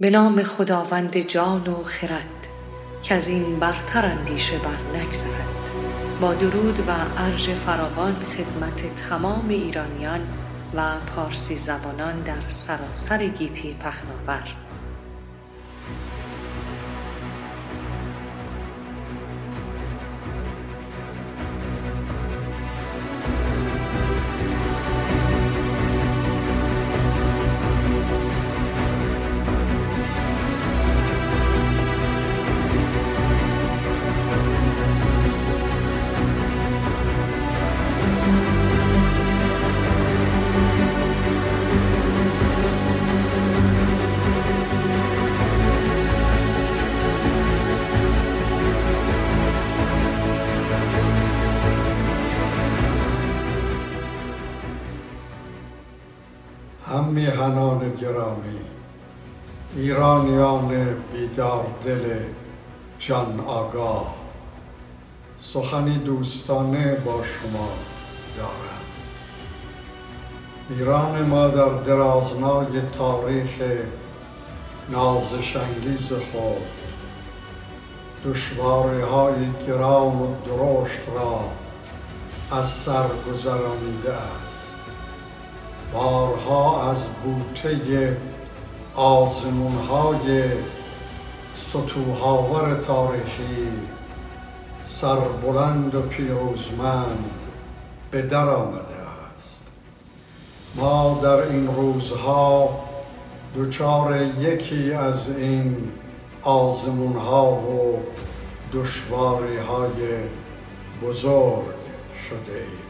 به 0.00 0.10
نام 0.10 0.42
خداوند 0.42 1.16
جان 1.16 1.66
و 1.66 1.82
خرد 1.82 2.48
که 3.02 3.14
از 3.14 3.28
این 3.28 3.58
برتر 3.58 4.06
اندیشه 4.06 4.58
بر 4.58 5.00
نگذرد 5.00 5.70
با 6.20 6.34
درود 6.34 6.78
و 6.78 6.92
عرض 7.16 7.48
فراوان 7.48 8.14
خدمت 8.14 8.94
تمام 8.94 9.48
ایرانیان 9.48 10.20
و 10.74 11.00
پارسی 11.00 11.56
زبانان 11.56 12.22
در 12.22 12.48
سراسر 12.48 13.26
گیتی 13.26 13.76
پهناور. 13.80 14.65
آگاه 63.46 64.14
سخنی 65.36 65.98
دوستانه 65.98 66.94
با 66.94 67.12
شما 67.12 67.68
دارم. 68.36 68.76
ایران 70.70 71.26
ما 71.26 71.48
در 71.48 71.68
درازنای 71.68 72.80
تاریخ 72.98 73.48
نازش 74.88 75.56
انگیز 75.56 76.12
خود 76.12 76.66
دشواری 78.24 79.00
های 79.00 79.66
گران 79.68 80.16
و 80.16 80.26
درشت 80.46 81.00
را 81.14 81.40
از 82.58 82.68
سر 82.68 83.06
گذرانیده 83.28 84.12
است. 84.12 84.74
بارها 85.92 86.90
از 86.90 86.98
بوته 87.24 88.16
آزمون 88.94 89.78
های 89.88 90.42
سطوحاور 91.72 92.74
تاریخی 92.74 93.68
سربلند 94.84 95.94
و 95.94 96.00
پیروزمند 96.00 97.30
به 98.10 98.22
در 98.22 98.48
آمده 98.48 98.94
است. 99.36 99.66
ما 100.74 101.20
در 101.22 101.28
این 101.28 101.66
روزها 101.66 102.80
دچار 103.56 104.16
یکی 104.22 104.92
از 104.92 105.30
این 105.30 105.76
آزمون 106.42 107.16
ها 107.16 107.52
و 107.52 107.98
دشواری 108.72 109.56
های 109.56 110.18
بزرگ 111.02 111.76
شده 112.28 112.58
ایم 112.58 112.86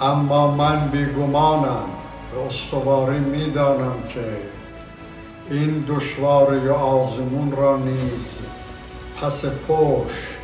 اما 0.00 0.50
من 0.50 0.88
بیگمانم 0.88 1.86
به 2.32 2.46
استواری 2.46 3.18
می‌دانم 3.18 4.02
که 4.08 4.24
این 5.50 5.84
دشواری 5.88 6.68
آزمون 6.68 7.52
را 7.56 7.76
نیز 7.76 8.38
پس 9.20 9.44
پشت 9.44 10.38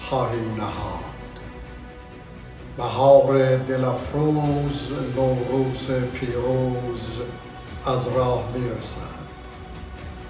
خواهیم 0.00 0.54
نهاد. 0.56 0.98
بهار 2.76 3.56
دلافروز 3.56 4.88
نوروز 5.16 5.90
پیروز 5.90 7.18
از 7.86 8.08
راه 8.08 8.44
می‌رسد. 8.54 9.18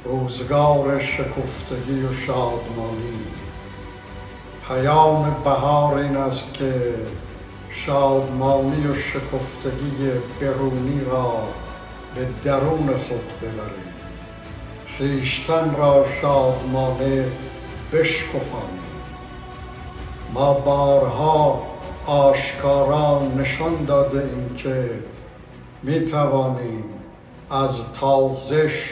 روزگار 0.05 1.01
شکفتگی 1.01 2.01
و 2.01 2.15
شادمانی. 2.15 3.19
پیام 4.69 5.37
بهار 5.45 5.99
این 5.99 6.17
است 6.17 6.55
که 6.55 6.95
شادمانی 7.71 8.87
و 8.87 8.95
شکفتگی 8.95 10.11
برونی 10.41 11.05
را 11.05 11.49
به 12.15 12.29
درون 12.45 12.87
خود 12.87 13.33
ببریم. 13.43 13.88
خویشتن 14.99 15.75
را 15.77 16.05
شادمانه 16.21 17.25
بشکفانیم 17.93 18.89
ما 20.35 20.53
بارها 20.53 21.63
آشکارا 22.07 23.23
نشان 23.39 23.85
داده 23.85 24.19
ایم 24.19 24.55
که 24.57 24.91
می 25.83 26.01
توانیم 26.01 26.85
از 27.51 27.71
تازش 28.01 28.91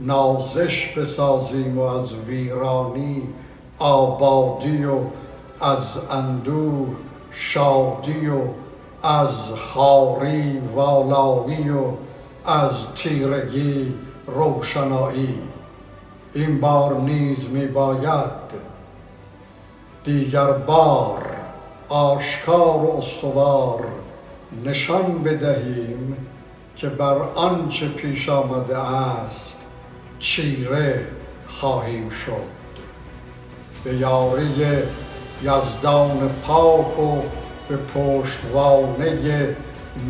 نازش 0.00 0.86
بسازیم 0.96 1.78
و 1.78 1.82
از 1.82 2.14
ویرانی 2.14 3.22
آبادی 3.78 4.84
و 4.84 4.98
از 5.60 5.98
اندوه 6.10 6.88
شادی 7.30 8.28
و 8.28 8.40
از 9.06 9.52
خاری 9.52 10.58
والایی 10.74 11.70
و 11.70 11.84
از 12.46 12.94
تیرگی 12.94 13.94
روشنایی. 14.26 15.38
این 16.34 16.60
بار 16.60 17.00
نیز 17.00 17.50
می 17.50 17.66
باید 17.66 18.66
دیگر 20.04 20.52
بار 20.52 21.36
آشکار 21.88 22.76
و 22.76 22.96
استوار 22.98 23.84
نشان 24.64 25.22
بدهیم 25.22 26.16
که 26.76 26.88
بر 26.88 27.18
آنچه 27.34 27.88
پیش 27.88 28.28
آمده 28.28 28.78
است 28.78 29.60
چیره 30.18 31.06
خواهیم 31.46 32.10
شد. 32.10 32.56
به 33.84 33.94
یاری 33.94 34.48
یزدان 35.42 36.30
پاک 36.46 36.98
و 36.98 37.20
به 37.68 37.76
پشتوانه 37.76 39.56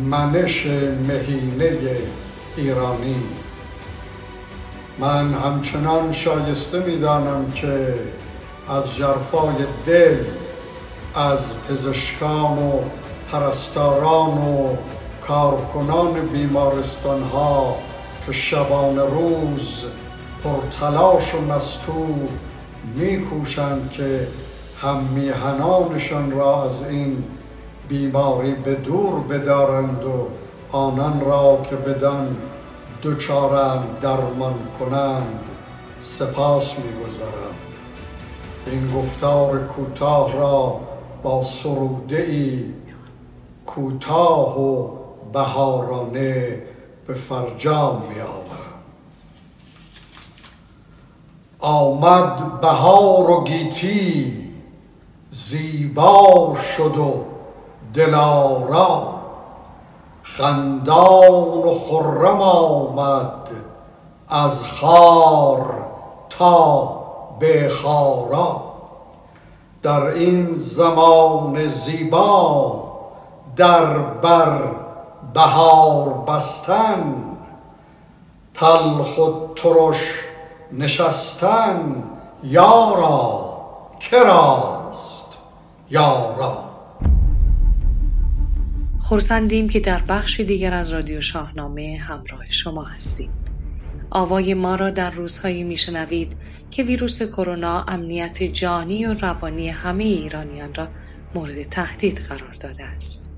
منش 0.09 0.65
مهینه 1.07 1.77
ایرانی. 2.57 3.23
من 4.99 5.33
همچنان 5.33 6.13
شایسته 6.13 6.79
می‌دانم 6.79 7.51
که 7.51 7.93
از 8.69 8.95
جرفای 8.95 9.55
دل 9.85 10.15
از 11.15 11.39
پزشکان 11.69 12.57
و 12.57 12.71
پرستاران 13.31 14.37
و 14.37 14.75
کارکنان 15.27 16.13
بیمارستان 16.13 17.23
ها 17.23 17.75
که 18.25 18.31
شبان 18.31 18.97
روز 18.97 19.83
پرتلاش 20.43 21.35
و 21.35 21.41
نستور 21.41 22.29
میکوشند 22.95 23.89
که 23.89 24.27
هم 24.81 25.03
میهنانشان 25.03 26.31
را 26.31 26.65
از 26.65 26.83
این 26.89 27.23
بیماری 27.89 28.53
به 28.55 28.75
دور 28.75 29.19
بدارند 29.19 30.03
و 30.03 30.27
آنان 30.77 31.21
را 31.21 31.61
که 31.69 31.75
بدان 31.75 32.35
دچارند 33.03 33.99
درمان 33.99 34.55
کنند 34.79 35.49
سپاس 36.01 36.75
می‌گذارم. 36.77 37.55
این 38.65 38.91
گفتار 38.95 39.59
کوتاه 39.59 40.33
را 40.33 40.79
با 41.23 41.43
سروده 41.43 42.17
ای 42.17 42.65
کوتاه 43.65 44.61
و 44.61 44.89
بهارانه 45.33 46.61
به 47.07 47.13
فرجام 47.13 48.01
می 48.09 48.21
آورم 48.21 48.57
آمد 51.59 52.61
بهار 52.61 53.29
و 53.31 53.43
گیتی 53.43 54.33
زیبا 55.31 56.57
شد 56.77 56.97
و 56.97 57.25
دلارا. 57.93 59.06
خندان 60.37 61.63
و 61.63 61.79
خرم 61.79 62.41
آمد 62.41 63.49
از 64.29 64.63
خار 64.63 65.85
تا 66.29 66.97
به 67.39 67.69
خارا. 67.69 68.61
در 69.83 70.03
این 70.03 70.55
زمان 70.55 71.67
زیبا 71.67 72.83
در 73.55 73.97
بر 73.97 74.61
بهار 75.33 76.09
بستن 76.09 77.15
تلخ 78.53 79.17
و 79.17 79.53
ترش 79.55 80.19
نشستن 80.71 82.03
یارا 82.43 83.39
کراست 83.99 85.37
یارا. 85.89 86.66
خورسندیم 89.07 89.69
که 89.69 89.79
در 89.79 90.01
بخشی 90.09 90.43
دیگر 90.43 90.73
از 90.73 90.89
رادیو 90.89 91.21
شاهنامه 91.21 91.97
همراه 92.01 92.49
شما 92.49 92.83
هستیم 92.83 93.29
آوای 94.09 94.53
ما 94.53 94.75
را 94.75 94.89
در 94.89 95.11
روزهایی 95.11 95.63
میشنوید 95.63 96.35
که 96.71 96.83
ویروس 96.83 97.23
کرونا 97.23 97.85
امنیت 97.87 98.43
جانی 98.43 99.05
و 99.05 99.13
روانی 99.13 99.69
همه 99.69 100.03
ایرانیان 100.03 100.73
را 100.73 100.87
مورد 101.35 101.63
تهدید 101.63 102.17
قرار 102.17 102.53
داده 102.53 102.83
است. 102.83 103.33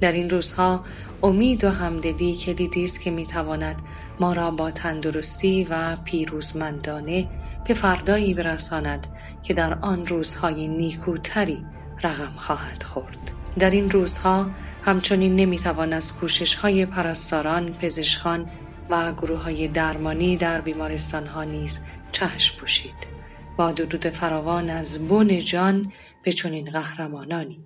در 0.00 0.12
این 0.12 0.30
روزها 0.30 0.84
امید 1.22 1.64
و 1.64 1.70
همدلی 1.70 2.36
کلیدی 2.36 2.84
است 2.84 3.02
که 3.02 3.10
می‌تواند 3.10 3.82
ما 4.20 4.32
را 4.32 4.50
با 4.50 4.70
تندرستی 4.70 5.66
و 5.70 5.96
پیروزمندانه 5.96 7.28
به 7.68 7.74
فردایی 7.74 8.34
برساند 8.34 9.06
که 9.42 9.54
در 9.54 9.74
آن 9.74 10.06
روزهای 10.06 10.68
نیکوتری 10.68 11.64
رقم 12.04 12.32
خواهد 12.36 12.82
خورد. 12.82 13.32
در 13.58 13.70
این 13.70 13.90
روزها 13.90 14.50
همچنین 14.82 15.36
نمی‌توان 15.36 15.92
از 15.92 16.16
کوشش 16.16 16.54
های 16.54 16.86
پرستاران، 16.86 17.72
پزشکان 17.72 18.50
و 18.90 19.12
گروه 19.12 19.42
های 19.42 19.68
درمانی 19.68 20.36
در 20.36 20.60
بیمارستان 20.60 21.26
ها 21.26 21.44
نیز 21.44 21.80
چشم 22.12 22.58
پوشید. 22.58 23.14
با 23.56 23.72
درود 23.72 24.08
فراوان 24.08 24.70
از 24.70 25.08
بون 25.08 25.38
جان 25.38 25.92
به 26.22 26.32
چنین 26.32 26.70
قهرمانانی 26.70 27.64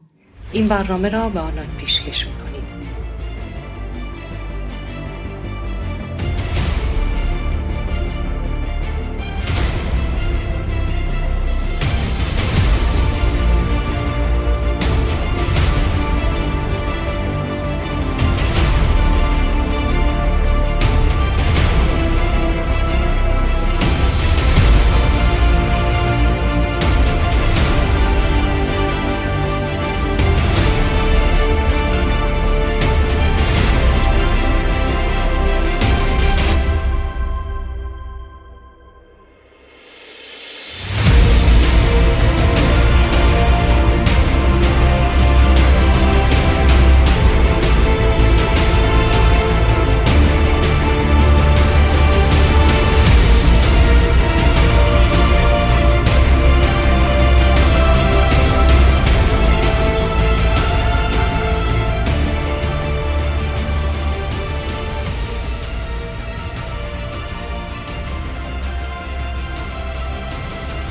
این 0.53 0.69
برنامه 0.69 1.09
را 1.09 1.29
به 1.29 1.41
آنان 1.41 1.67
پیشکش 1.79 2.27
می‌کنیم 2.27 2.58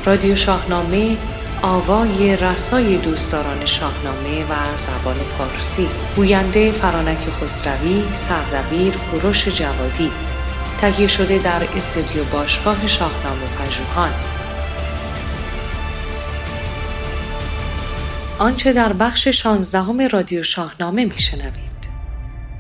رادیو 0.07 0.35
شاهنامه 0.35 1.17
آوای 1.61 2.35
رسای 2.35 2.97
دوستداران 2.97 3.65
شاهنامه 3.65 4.43
و 4.43 4.75
زبان 4.75 5.15
پارسی. 5.37 5.87
گوینده 6.15 6.71
فرانک 6.71 7.17
خسروی 7.29 8.03
سردبیر 8.13 8.93
کوروش 8.97 9.47
جوادی. 9.47 10.11
تهیه 10.81 11.07
شده 11.07 11.37
در 11.37 11.63
استودیو 11.75 12.23
باشگاه 12.23 12.87
شاهنامه 12.87 13.47
پژوهان. 13.59 14.11
آنچه 18.39 18.73
در 18.73 18.93
بخش 18.93 19.27
شانزدهم 19.27 20.01
رادیو 20.01 20.43
شاهنامه 20.43 21.05
میشنوید. 21.05 21.89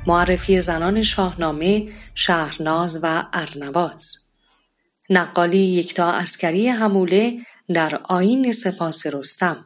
معرفی 0.07 0.61
زنان 0.61 1.03
شاهنامه 1.03 1.87
شهرناز 2.15 2.99
و 3.03 3.23
ارنواز. 3.33 4.16
نقالی 5.09 5.57
یکتا 5.57 6.11
اسکری 6.11 6.67
هموله 6.67 7.37
در 7.73 7.99
آین 8.03 8.51
سپاس 8.51 9.07
رستم. 9.07 9.65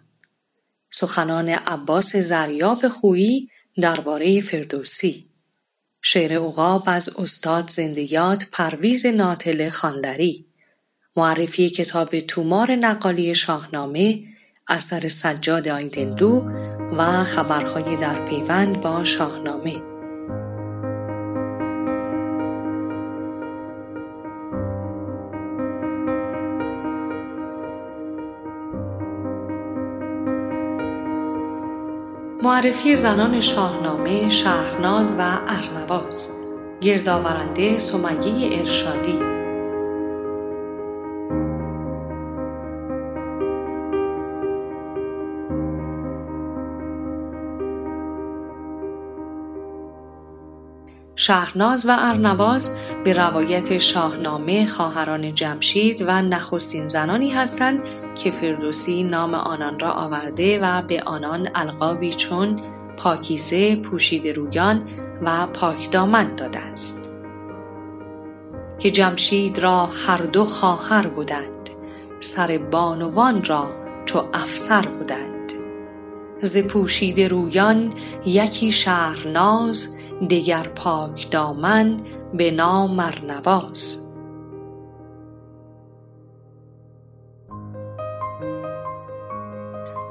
سخنان 0.90 1.50
عباس 1.50 2.16
زریاب 2.16 2.88
خویی 2.88 3.50
درباره 3.82 4.42
فردوسی. 4.42 5.26
شعر 6.02 6.34
عقاب 6.34 6.84
از 6.86 7.10
استاد 7.20 7.70
زندیات 7.70 8.48
پرویز 8.52 9.06
ناتل 9.06 9.70
خاندری. 9.70 10.46
معرفی 11.16 11.70
کتاب 11.70 12.20
تومار 12.20 12.72
نقالی 12.72 13.36
شاهنامه 13.36 14.24
اثر 14.68 15.08
سجاد 15.08 15.68
آیدلو 15.68 16.42
و 16.98 17.24
خبرهای 17.24 17.96
در 17.96 18.26
پیوند 18.26 18.82
با 18.82 19.04
شاهنامه. 19.04 19.91
معرفی 32.44 32.96
زنان 32.96 33.40
شاهنامه 33.40 34.30
شهرناز 34.30 35.20
و 35.20 35.38
ارنواز 35.48 36.32
گردآورنده 36.82 37.78
سمیه 37.78 38.60
ارشادی. 38.60 39.31
شهرناز 51.22 51.86
و 51.86 51.96
ارنواز 52.00 52.76
به 53.04 53.14
روایت 53.14 53.78
شاهنامه 53.78 54.66
خواهران 54.66 55.34
جمشید 55.34 56.02
و 56.08 56.22
نخستین 56.22 56.88
زنانی 56.88 57.30
هستند 57.30 57.80
که 58.16 58.32
فردوسی 58.32 59.04
نام 59.04 59.34
آنان 59.34 59.80
را 59.80 59.92
آورده 59.92 60.60
و 60.60 60.82
به 60.82 61.04
آنان 61.04 61.48
القابی 61.56 62.12
چون 62.12 62.60
پاکیزه، 62.98 63.76
پوشید 63.76 64.28
رویان 64.28 64.84
و 65.22 65.48
پاکدامن 65.48 66.36
داده 66.36 66.60
است. 66.60 67.10
که 68.80 68.92
جمشید 68.92 69.60
را 69.60 69.86
هر 69.86 70.18
دو 70.18 70.46
خواهر 70.46 71.08
بودند، 71.08 71.70
سر 72.20 72.58
بانوان 72.72 73.44
را 73.44 73.68
چو 74.06 74.24
افسر 74.34 74.82
بودند. 74.82 75.52
ز 76.42 76.58
پوشید 76.58 77.22
رویان 77.22 77.94
یکی 78.26 78.72
شهرناز 78.72 79.96
دگر 80.30 80.64
پاک 80.64 81.32
دامن 81.32 81.98
به 82.34 82.52
نام 82.52 83.00
ارنواز 83.00 84.08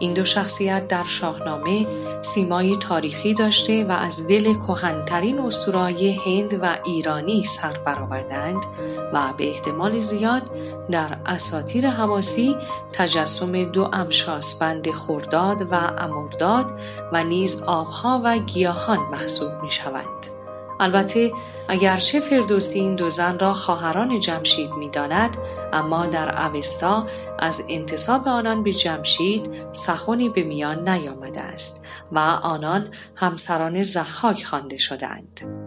این 0.01 0.15
دو 0.15 0.25
شخصیت 0.25 0.89
در 0.89 1.03
شاهنامه 1.03 1.87
سیمایی 2.23 2.77
تاریخی 2.77 3.35
داشته 3.35 3.85
و 3.85 3.93
از 3.93 4.29
دل 4.29 4.55
کهنترین 4.55 5.39
اسطوره‌های 5.39 6.13
هند 6.13 6.59
و 6.63 6.79
ایرانی 6.85 7.45
سر 7.45 7.79
برآوردند 7.85 8.65
و 9.13 9.33
به 9.37 9.51
احتمال 9.51 10.01
زیاد 10.01 10.43
در 10.91 11.17
اساطیر 11.27 11.89
حماسی 11.89 12.57
تجسم 12.93 13.65
دو 13.65 13.89
امشاسبند 13.93 14.91
خرداد 14.91 15.63
و 15.71 15.75
امرداد 15.75 16.81
و 17.13 17.25
نیز 17.25 17.63
آبها 17.63 18.21
و 18.25 18.39
گیاهان 18.39 18.99
محسوب 18.99 19.63
می 19.63 19.71
شوند. 19.71 20.40
البته 20.81 21.33
اگرچه 21.69 22.21
فردوسی 22.21 22.81
این 22.81 22.95
دو 22.95 23.11
زن 23.11 23.39
را 23.39 23.53
خواهران 23.53 24.21
جمشید 24.21 24.71
می‌داند 24.71 25.37
اما 25.73 26.07
در 26.07 26.47
اوستا 26.47 27.07
از 27.39 27.65
انتصاب 27.69 28.29
آنان 28.29 28.63
به 28.63 28.73
جمشید 28.73 29.51
سخنی 29.73 30.29
به 30.29 30.43
میان 30.43 30.89
نیامده 30.89 31.41
است 31.41 31.85
و 32.13 32.19
آنان 32.43 32.89
همسران 33.17 33.83
زحاک 33.83 34.45
خوانده 34.45 34.77
شدند. 34.77 35.60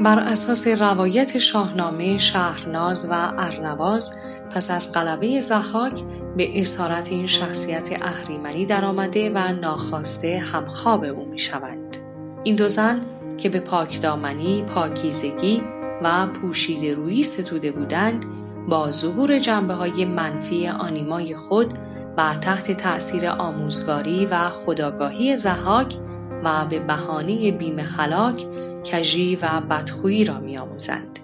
بر 0.00 0.18
اساس 0.18 0.66
روایت 0.66 1.38
شاهنامه 1.38 2.18
شهرناز 2.18 3.08
و 3.10 3.32
ارنواز 3.36 4.20
پس 4.50 4.70
از 4.70 4.92
غلبه 4.92 5.40
زحاک 5.40 6.02
به 6.36 6.60
اسارت 6.60 7.12
این 7.12 7.26
شخصیت 7.26 7.88
اهریمنی 8.02 8.66
درآمده 8.66 9.30
و 9.30 9.52
ناخواسته 9.52 10.38
همخواب 10.38 11.04
او 11.04 11.24
می 11.24 11.38
شوند. 11.38 11.96
این 12.44 12.56
دو 12.56 12.68
زن 12.68 13.00
که 13.38 13.48
به 13.48 13.60
پاکدامنی، 13.60 14.62
پاکیزگی 14.62 15.62
و 16.02 16.26
پوشیده 16.26 16.94
روی 16.94 17.22
ستوده 17.22 17.72
بودند 17.72 18.24
با 18.68 18.90
ظهور 18.90 19.38
جنبه 19.38 19.74
های 19.74 20.04
منفی 20.04 20.68
آنیمای 20.68 21.36
خود 21.36 21.72
و 22.16 22.34
تحت 22.40 22.72
تأثیر 22.72 23.28
آموزگاری 23.28 24.26
و 24.26 24.38
خداگاهی 24.48 25.36
زحاک 25.36 25.96
و 26.44 26.64
به 26.64 26.78
بهانه 26.78 27.50
بیم 27.50 27.78
هلاک 27.78 28.46
کژی 28.84 29.36
و 29.36 29.60
بدخویی 29.70 30.24
را 30.24 30.38
میآموزند 30.38 31.18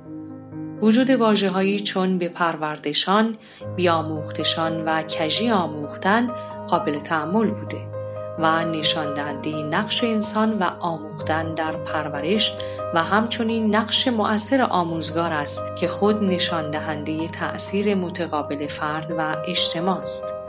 وجود 0.83 1.11
واژههایی 1.11 1.81
چون 1.81 2.19
به 2.19 2.29
پروردشان 2.29 3.37
بیاموختشان 3.77 4.85
و 4.85 5.03
کژی 5.03 5.51
آموختن 5.51 6.31
قابل 6.69 6.99
تحمل 6.99 7.51
بوده 7.51 7.91
و 8.39 8.65
نشان 8.65 9.19
نقش 9.71 10.05
انسان 10.05 10.59
و 10.59 10.71
آموختن 10.81 11.55
در 11.55 11.73
پرورش 11.73 12.57
و 12.95 13.03
همچنین 13.03 13.77
نقش 13.77 14.09
مؤثر 14.09 14.67
آموزگار 14.71 15.33
است 15.33 15.63
که 15.77 15.89
خود 15.89 16.25
نشان 16.25 16.71
دهنده 16.71 17.29
تأثیر 17.29 17.95
متقابل 17.95 18.67
فرد 18.67 19.15
و 19.19 19.37
اجتماع 19.49 19.99
است. 19.99 20.40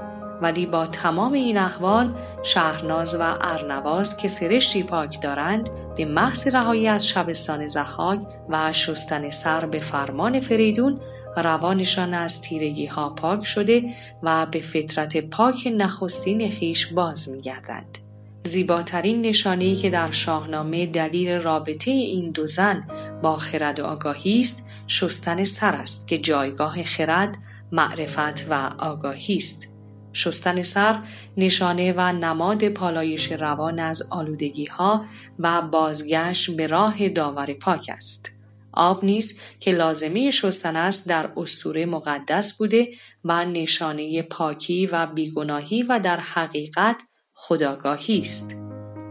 ولی 0.41 0.65
با 0.65 0.88
تمام 0.88 1.33
این 1.33 1.57
احوال 1.57 2.15
شهرناز 2.43 3.15
و 3.19 3.38
ارنواز 3.41 4.17
که 4.17 4.27
سرشتی 4.27 4.83
پاک 4.83 5.21
دارند 5.21 5.69
به 5.95 6.05
محض 6.05 6.48
رهایی 6.48 6.88
از 6.88 7.07
شبستان 7.07 7.67
زحاک 7.67 8.19
و 8.50 8.74
شستن 8.74 9.29
سر 9.29 9.65
به 9.65 9.79
فرمان 9.79 10.39
فریدون 10.39 11.00
روانشان 11.36 12.13
از 12.13 12.41
تیرگی 12.41 12.86
ها 12.86 13.10
پاک 13.10 13.43
شده 13.43 13.83
و 14.24 14.45
به 14.45 14.60
فطرت 14.60 15.17
پاک 15.17 15.67
نخستین 15.77 16.50
خیش 16.50 16.88
باز 16.88 17.29
میگردند. 17.29 17.98
زیباترین 18.43 19.21
نشانه‌ای 19.21 19.75
که 19.75 19.89
در 19.89 20.12
شاهنامه 20.12 20.86
دلیل 20.86 21.29
رابطه 21.29 21.91
این 21.91 22.31
دو 22.31 22.48
زن 22.48 22.88
با 23.21 23.38
خرد 23.38 23.79
و 23.79 23.86
آگاهی 23.86 24.39
است 24.39 24.67
شستن 24.88 25.43
سر 25.43 25.75
است 25.75 26.07
که 26.07 26.17
جایگاه 26.17 26.83
خرد، 26.83 27.38
معرفت 27.71 28.48
و 28.50 28.69
آگاهی 28.79 29.36
است. 29.36 29.70
شستن 30.13 30.62
سر 30.62 31.00
نشانه 31.38 31.94
و 31.98 32.13
نماد 32.13 32.70
پالایش 32.70 33.32
روان 33.32 33.80
از 33.80 34.08
آلودگی 34.10 34.65
ها 34.65 35.06
و 35.39 35.62
بازگشت 35.62 36.51
به 36.58 36.68
راه 36.68 37.10
داور 37.10 37.53
پاک 37.53 37.89
است. 37.94 38.32
آب 38.74 39.06
نیست 39.06 39.39
که 39.60 39.72
لازمه 39.72 40.32
شستن 40.32 40.75
است 40.75 41.10
در 41.10 41.30
استوره 41.38 41.86
مقدس 41.86 42.58
بوده 42.58 42.88
و 43.24 43.46
نشانه 43.46 44.22
پاکی 44.22 44.86
و 44.88 45.06
بیگناهی 45.06 45.84
و 45.84 46.00
در 46.00 46.20
حقیقت 46.20 47.01
خداگاهی 47.34 48.20
است. 48.20 48.58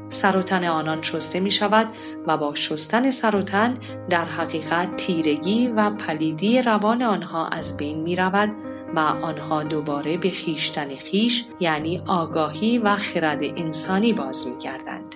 سر 0.09 0.37
و 0.37 0.43
تن 0.43 0.65
آنان 0.65 1.03
شسته 1.03 1.41
می 1.41 1.51
شود 1.51 1.89
و 2.27 2.37
با 2.37 2.55
شستن 2.55 3.11
سر 3.11 3.37
و 3.37 3.43
تن 3.43 3.79
در 4.11 4.25
حقیقت 4.25 4.97
تیرگی 4.97 5.69
و 5.69 5.91
پلیدی 5.91 6.63
روان 6.63 7.03
آنها 7.03 7.49
از 7.49 7.77
بین 7.77 8.03
می 8.03 8.17
رود 8.17 8.51
و 8.95 8.99
آنها 8.99 9.63
دوباره 9.63 10.17
به 10.17 10.31
خیشتن 10.31 10.95
خیش 10.95 11.45
یعنی 11.61 12.03
آگاهی 12.07 12.79
و 12.79 12.97
خرد 12.97 13.43
انسانی 13.43 14.13
باز 14.13 14.49
می 14.49 14.59
گردند. 14.59 15.15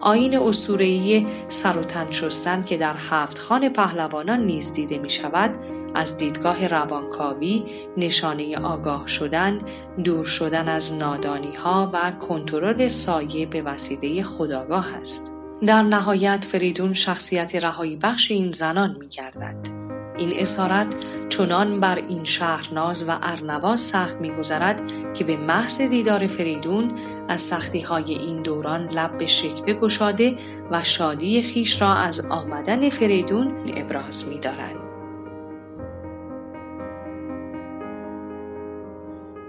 آین 0.00 0.38
اسطوره‌ای 0.38 1.26
سر 1.48 1.78
و 1.78 1.82
تن 1.82 2.10
شستن 2.10 2.62
که 2.62 2.76
در 2.76 2.96
هفت 2.96 3.38
خان 3.38 3.68
پهلوانان 3.68 4.46
نیز 4.46 4.72
دیده 4.72 4.98
می 4.98 5.10
شود 5.10 5.58
از 5.94 6.16
دیدگاه 6.16 6.66
روانکاوی 6.66 7.64
نشانه 7.96 8.58
آگاه 8.58 9.06
شدن 9.06 9.58
دور 10.04 10.24
شدن 10.24 10.68
از 10.68 10.94
نادانی 10.94 11.54
ها 11.54 11.90
و 11.92 12.12
کنترل 12.12 12.88
سایه 12.88 13.46
به 13.46 13.62
وسیله 13.62 14.22
خداگاه 14.22 14.94
است 14.94 15.32
در 15.66 15.82
نهایت 15.82 16.44
فریدون 16.44 16.94
شخصیت 16.94 17.54
رهایی 17.54 17.96
بخش 17.96 18.30
این 18.30 18.52
زنان 18.52 18.96
می 19.00 19.08
گردد. 19.08 19.89
این 20.16 20.32
اسارت 20.34 20.94
چنان 21.28 21.80
بر 21.80 21.94
این 21.94 22.24
شهرناز 22.24 23.08
و 23.08 23.18
ارنواز 23.22 23.80
سخت 23.80 24.20
میگذرد 24.20 24.82
که 25.14 25.24
به 25.24 25.36
محض 25.36 25.80
دیدار 25.80 26.26
فریدون 26.26 26.92
از 27.28 27.40
سختی 27.40 27.80
های 27.80 28.14
این 28.14 28.42
دوران 28.42 28.88
لب 28.88 29.18
به 29.18 29.26
شکوه 29.26 29.72
گشاده 29.72 30.36
و 30.70 30.84
شادی 30.84 31.42
خیش 31.42 31.82
را 31.82 31.94
از 31.94 32.26
آمدن 32.30 32.88
فریدون 32.88 33.54
ابراز 33.76 34.28
می‌دارند. 34.28 34.80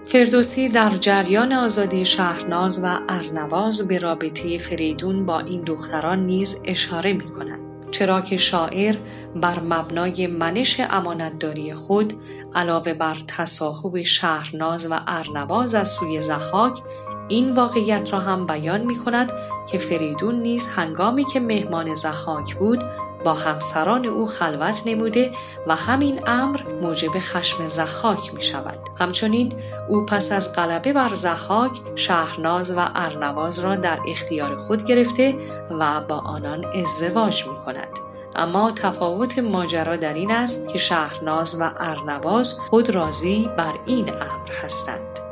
فردوسی 0.05 0.69
در 0.69 0.89
جریان 0.89 1.53
آزادی 1.53 2.05
شهرناز 2.05 2.83
و 2.83 2.99
ارنواز 3.09 3.87
به 3.87 3.99
رابطه 3.99 4.57
فریدون 4.57 5.25
با 5.25 5.39
این 5.39 5.61
دختران 5.61 6.25
نیز 6.25 6.61
اشاره 6.65 7.13
می 7.13 7.29
کند. 7.29 7.70
چرا 7.91 8.21
که 8.21 8.37
شاعر 8.37 8.95
بر 9.35 9.59
مبنای 9.59 10.27
منش 10.27 10.81
امانتداری 10.89 11.73
خود 11.73 12.13
علاوه 12.55 12.93
بر 12.93 13.17
تصاحب 13.27 14.01
شهرناز 14.01 14.87
و 14.91 14.99
ارنواز 15.07 15.75
از 15.75 15.89
سوی 15.89 16.19
زحاک 16.19 16.81
این 17.27 17.51
واقعیت 17.51 18.13
را 18.13 18.19
هم 18.19 18.45
بیان 18.45 18.81
می 18.81 18.95
کند 18.95 19.31
که 19.71 19.77
فریدون 19.77 20.41
نیز 20.41 20.67
هنگامی 20.67 21.25
که 21.25 21.39
مهمان 21.39 21.93
زحاک 21.93 22.55
بود 22.55 22.83
با 23.23 23.33
همسران 23.33 24.05
او 24.05 24.27
خلوت 24.27 24.81
نموده 24.85 25.31
و 25.67 25.75
همین 25.75 26.19
امر 26.27 26.59
موجب 26.81 27.11
خشم 27.19 27.65
زحاک 27.65 28.33
می 28.33 28.41
شود. 28.41 28.79
همچنین 28.99 29.53
او 29.89 30.05
پس 30.05 30.31
از 30.31 30.55
غلبه 30.55 30.93
بر 30.93 31.13
زحاک 31.13 31.71
شهرناز 31.95 32.71
و 32.71 32.89
ارنواز 32.95 33.59
را 33.59 33.75
در 33.75 33.99
اختیار 34.07 34.57
خود 34.57 34.85
گرفته 34.85 35.35
و 35.79 36.01
با 36.01 36.15
آنان 36.15 36.65
ازدواج 36.65 37.47
می 37.47 37.55
کند. 37.65 38.11
اما 38.35 38.71
تفاوت 38.71 39.39
ماجرا 39.39 39.95
در 39.95 40.13
این 40.13 40.31
است 40.31 40.67
که 40.67 40.77
شهرناز 40.77 41.61
و 41.61 41.71
ارنواز 41.77 42.53
خود 42.53 42.89
راضی 42.89 43.49
بر 43.57 43.73
این 43.85 44.09
امر 44.09 44.51
هستند. 44.63 45.30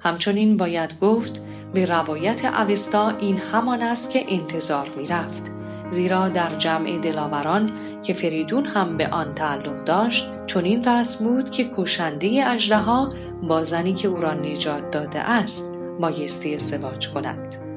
همچنین 0.00 0.56
باید 0.56 1.00
گفت 1.00 1.40
به 1.74 1.84
روایت 1.84 2.44
اوستا 2.44 3.08
این 3.10 3.38
همان 3.38 3.82
است 3.82 4.12
که 4.12 4.24
انتظار 4.28 4.90
می 4.96 5.06
رفت. 5.06 5.50
زیرا 5.90 6.28
در 6.28 6.56
جمع 6.58 6.98
دلاوران 6.98 7.70
که 8.02 8.14
فریدون 8.14 8.64
هم 8.64 8.96
به 8.96 9.08
آن 9.08 9.34
تعلق 9.34 9.84
داشت 9.84 10.46
چنین 10.46 10.84
رسم 10.84 11.24
بود 11.24 11.50
که 11.50 11.70
کشنده 11.76 12.44
اژدها 12.46 13.08
با 13.42 13.64
زنی 13.64 13.94
که 13.94 14.08
او 14.08 14.16
را 14.16 14.34
نجات 14.34 14.90
داده 14.90 15.18
است 15.18 15.74
بایستی 16.00 16.54
ازدواج 16.54 17.08
کند 17.08 17.69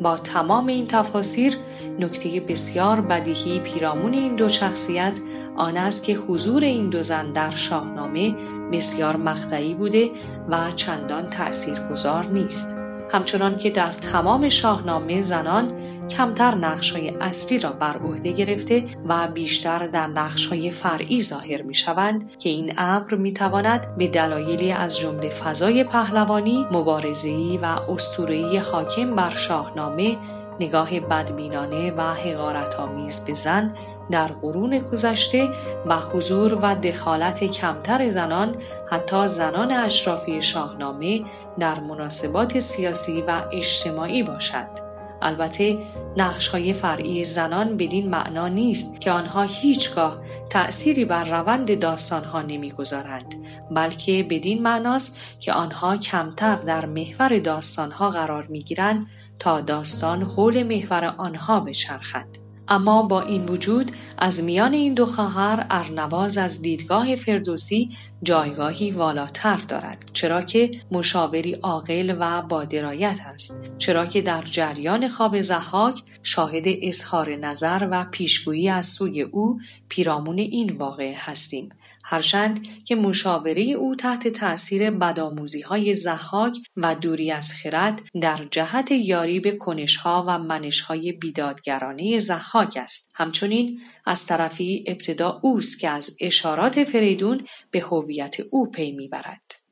با 0.00 0.16
تمام 0.16 0.66
این 0.66 0.86
تفاسیر 0.86 1.56
نکته 1.98 2.40
بسیار 2.40 3.00
بدیهی 3.00 3.60
پیرامون 3.60 4.14
این 4.14 4.34
دو 4.34 4.48
شخصیت 4.48 5.20
آن 5.56 5.76
است 5.76 6.04
که 6.04 6.14
حضور 6.14 6.64
این 6.64 6.90
دو 6.90 7.02
زن 7.02 7.32
در 7.32 7.50
شاهنامه 7.50 8.34
بسیار 8.72 9.16
مقطعی 9.16 9.74
بوده 9.74 10.10
و 10.48 10.70
چندان 10.76 11.26
تأثیرگذار 11.26 12.26
نیست. 12.26 12.85
همچنان 13.12 13.58
که 13.58 13.70
در 13.70 13.92
تمام 13.92 14.48
شاهنامه 14.48 15.20
زنان 15.20 15.72
کمتر 16.08 16.54
نقشهای 16.54 17.08
اصلی 17.20 17.58
را 17.58 17.72
بر 17.72 17.96
عهده 17.96 18.32
گرفته 18.32 18.84
و 19.08 19.28
بیشتر 19.28 19.86
در 19.86 20.06
نقشهای 20.06 20.70
فرعی 20.70 21.22
ظاهر 21.22 21.62
می 21.62 21.74
شوند 21.74 22.38
که 22.38 22.48
این 22.48 22.72
امر 22.78 23.14
می 23.14 23.32
تواند 23.32 23.96
به 23.96 24.08
دلایلی 24.08 24.72
از 24.72 24.98
جمله 24.98 25.28
فضای 25.28 25.84
پهلوانی، 25.84 26.66
مبارزی 26.72 27.58
و 27.62 27.64
اسطوره‌ای 27.64 28.56
حاکم 28.56 29.14
بر 29.14 29.34
شاهنامه 29.34 30.16
نگاه 30.60 31.00
بدبینانه 31.00 31.90
و 31.90 32.02
حقارت 32.02 32.74
آمیز 32.74 33.20
به 33.20 33.34
زن 33.34 33.74
در 34.10 34.26
قرون 34.26 34.78
گذشته 34.78 35.48
و 35.86 35.96
حضور 35.96 36.58
و 36.62 36.74
دخالت 36.74 37.44
کمتر 37.44 38.10
زنان 38.10 38.56
حتی 38.90 39.28
زنان 39.28 39.72
اشرافی 39.72 40.42
شاهنامه 40.42 41.24
در 41.58 41.80
مناسبات 41.80 42.58
سیاسی 42.58 43.22
و 43.22 43.42
اجتماعی 43.52 44.22
باشد. 44.22 44.86
البته 45.22 45.78
نقش 46.16 46.48
های 46.48 46.72
فرعی 46.72 47.24
زنان 47.24 47.76
بدین 47.76 48.10
معنا 48.10 48.48
نیست 48.48 49.00
که 49.00 49.10
آنها 49.10 49.42
هیچگاه 49.42 50.20
تأثیری 50.50 51.04
بر 51.04 51.24
روند 51.24 51.78
داستان 51.78 52.24
ها 52.24 52.42
نمی‌گذارند 52.42 53.34
بلکه 53.70 54.26
بدین 54.30 54.62
معناست 54.62 55.18
که 55.40 55.52
آنها 55.52 55.96
کمتر 55.96 56.54
در 56.54 56.86
محور 56.86 57.38
داستان 57.38 57.90
ها 57.90 58.10
قرار 58.10 58.46
می 58.46 58.62
گیرند 58.62 59.06
تا 59.38 59.60
داستان 59.60 60.22
حول 60.22 60.62
محور 60.62 61.14
آنها 61.18 61.60
بچرخد. 61.60 62.45
اما 62.68 63.02
با 63.02 63.22
این 63.22 63.44
وجود 63.44 63.90
از 64.18 64.42
میان 64.42 64.72
این 64.72 64.94
دو 64.94 65.06
خواهر 65.06 65.66
ارنواز 65.70 66.38
از 66.38 66.62
دیدگاه 66.62 67.16
فردوسی 67.16 67.90
جایگاهی 68.22 68.90
والاتر 68.90 69.56
دارد 69.56 70.10
چرا 70.12 70.42
که 70.42 70.70
مشاوری 70.90 71.52
عاقل 71.52 72.16
و 72.20 72.42
با 72.42 72.64
درایت 72.64 73.20
است 73.24 73.64
چرا 73.78 74.06
که 74.06 74.22
در 74.22 74.42
جریان 74.42 75.08
خواب 75.08 75.40
زحاک 75.40 76.02
شاهد 76.22 76.64
اظهار 76.66 77.36
نظر 77.36 77.88
و 77.90 78.06
پیشگویی 78.10 78.68
از 78.68 78.86
سوی 78.86 79.22
او 79.22 79.60
پیرامون 79.88 80.38
این 80.38 80.76
واقعه 80.76 81.16
هستیم. 81.18 81.68
هرچند 82.08 82.84
که 82.84 82.94
مشاوره 82.94 83.62
او 83.62 83.94
تحت 83.94 84.28
تأثیر 84.28 84.90
بدآموزی 84.90 85.60
های 85.60 85.94
زحاک 85.94 86.56
و 86.76 86.94
دوری 86.94 87.30
از 87.30 87.54
خرد 87.54 88.02
در 88.20 88.46
جهت 88.50 88.90
یاری 88.90 89.40
به 89.40 89.52
کنشها 89.52 90.24
و 90.28 90.38
منشهای 90.38 91.12
بیدادگرانه 91.12 92.18
زحاک 92.18 92.78
است. 92.82 93.10
همچنین 93.14 93.80
از 94.04 94.26
طرفی 94.26 94.84
ابتدا 94.86 95.40
اوست 95.42 95.80
که 95.80 95.90
از 95.90 96.16
اشارات 96.20 96.84
فریدون 96.84 97.46
به 97.70 97.80
هویت 97.80 98.36
او 98.50 98.70
پی 98.70 98.92
می‌برد. 98.92 99.65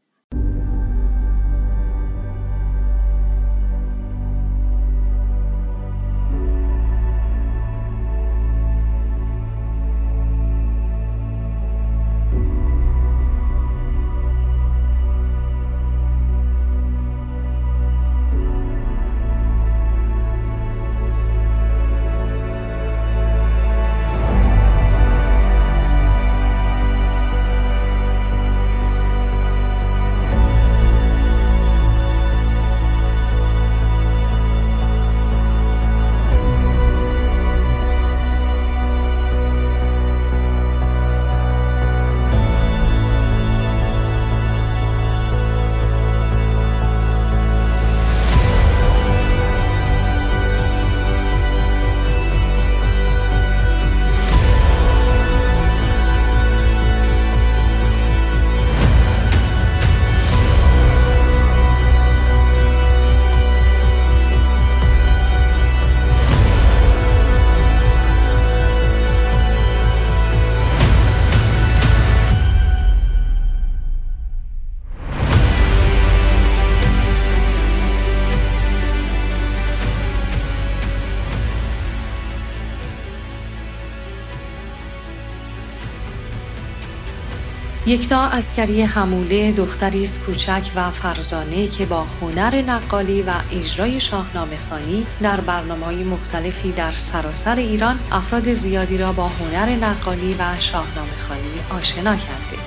یکتا 87.94 88.22
اسکری 88.22 88.82
هموله 88.82 89.52
دختری 89.52 90.02
است 90.02 90.24
کوچک 90.24 90.70
و 90.76 90.90
فرزانه 90.90 91.68
که 91.68 91.86
با 91.86 92.06
هنر 92.20 92.62
نقالی 92.62 93.22
و 93.22 93.30
اجرای 93.52 94.00
شاهنامه 94.00 94.56
خانی 94.70 95.06
در 95.22 95.40
برنامه 95.40 95.84
های 95.86 96.04
مختلفی 96.04 96.72
در 96.72 96.90
سراسر 96.90 97.56
ایران 97.56 97.98
افراد 98.12 98.52
زیادی 98.52 98.98
را 98.98 99.12
با 99.12 99.28
هنر 99.28 99.68
نقالی 99.68 100.36
و 100.38 100.44
شاهنامه 100.58 101.16
خانی 101.28 101.80
آشنا 101.80 102.16
کرده. 102.16 102.62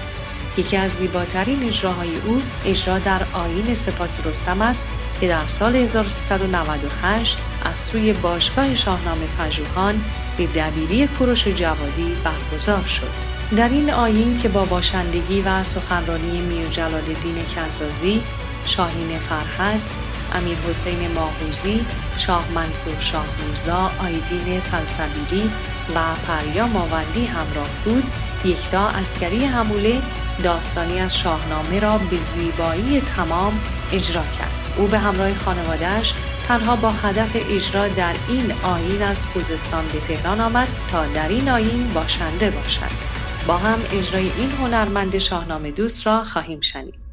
یکی 0.57 0.77
از 0.77 0.91
زیباترین 0.91 1.63
اجراهای 1.63 2.15
او 2.25 2.41
اجرا 2.65 2.99
در 2.99 3.21
آین 3.33 3.73
سپاس 3.73 4.27
رستم 4.27 4.61
است 4.61 4.87
که 5.21 5.27
در 5.27 5.47
سال 5.47 5.75
1398 5.75 7.37
از 7.65 7.77
سوی 7.77 8.13
باشگاه 8.13 8.75
شاهنامه 8.75 9.25
پژوهان 9.39 10.01
به 10.37 10.47
دبیری 10.47 11.07
کوروش 11.07 11.47
جوادی 11.47 12.15
برگزار 12.23 12.83
شد. 12.83 13.36
در 13.55 13.69
این 13.69 13.91
آیین 13.91 14.37
که 14.37 14.49
با 14.49 14.65
باشندگی 14.65 15.41
و 15.41 15.63
سخنرانی 15.63 16.41
میر 16.41 16.67
جلال 16.67 16.93
الدین 16.93 17.35
کزازی، 17.55 18.23
شاهین 18.65 19.19
فرحت، 19.19 19.91
امیر 20.35 20.57
حسین 20.69 21.11
ماهوزی، 21.11 21.85
شاه 22.17 22.45
منصور 22.55 22.99
شاه 22.99 23.25
میرزا، 23.45 23.91
آیدین 24.03 24.59
سلسبیلی 24.59 25.51
و 25.95 25.99
پریا 26.27 26.67
ماوندی 26.67 27.25
همراه 27.25 27.69
بود، 27.85 28.03
یکتا 28.45 28.87
اسکری 28.87 29.45
هموله 29.45 30.01
داستانی 30.43 30.99
از 30.99 31.17
شاهنامه 31.17 31.79
را 31.79 31.97
به 31.97 32.17
زیبایی 32.17 33.01
تمام 33.01 33.59
اجرا 33.91 34.23
کرد. 34.39 34.51
او 34.77 34.87
به 34.87 34.99
همراه 34.99 35.33
خانوادهش 35.33 36.13
تنها 36.47 36.75
با 36.75 36.91
هدف 36.91 37.29
اجرا 37.49 37.87
در 37.87 38.13
این 38.27 38.53
آیین 38.63 39.01
از 39.03 39.25
خوزستان 39.25 39.83
به 39.93 39.99
تهران 39.99 40.41
آمد 40.41 40.67
تا 40.91 41.05
در 41.05 41.27
این 41.27 41.49
آیین 41.49 41.93
باشنده 41.93 42.49
باشد. 42.49 43.16
با 43.47 43.57
هم 43.57 43.79
اجرای 43.91 44.31
این 44.37 44.51
هنرمند 44.51 45.17
شاهنامه 45.17 45.71
دوست 45.71 46.07
را 46.07 46.23
خواهیم 46.23 46.61
شنید. 46.61 47.06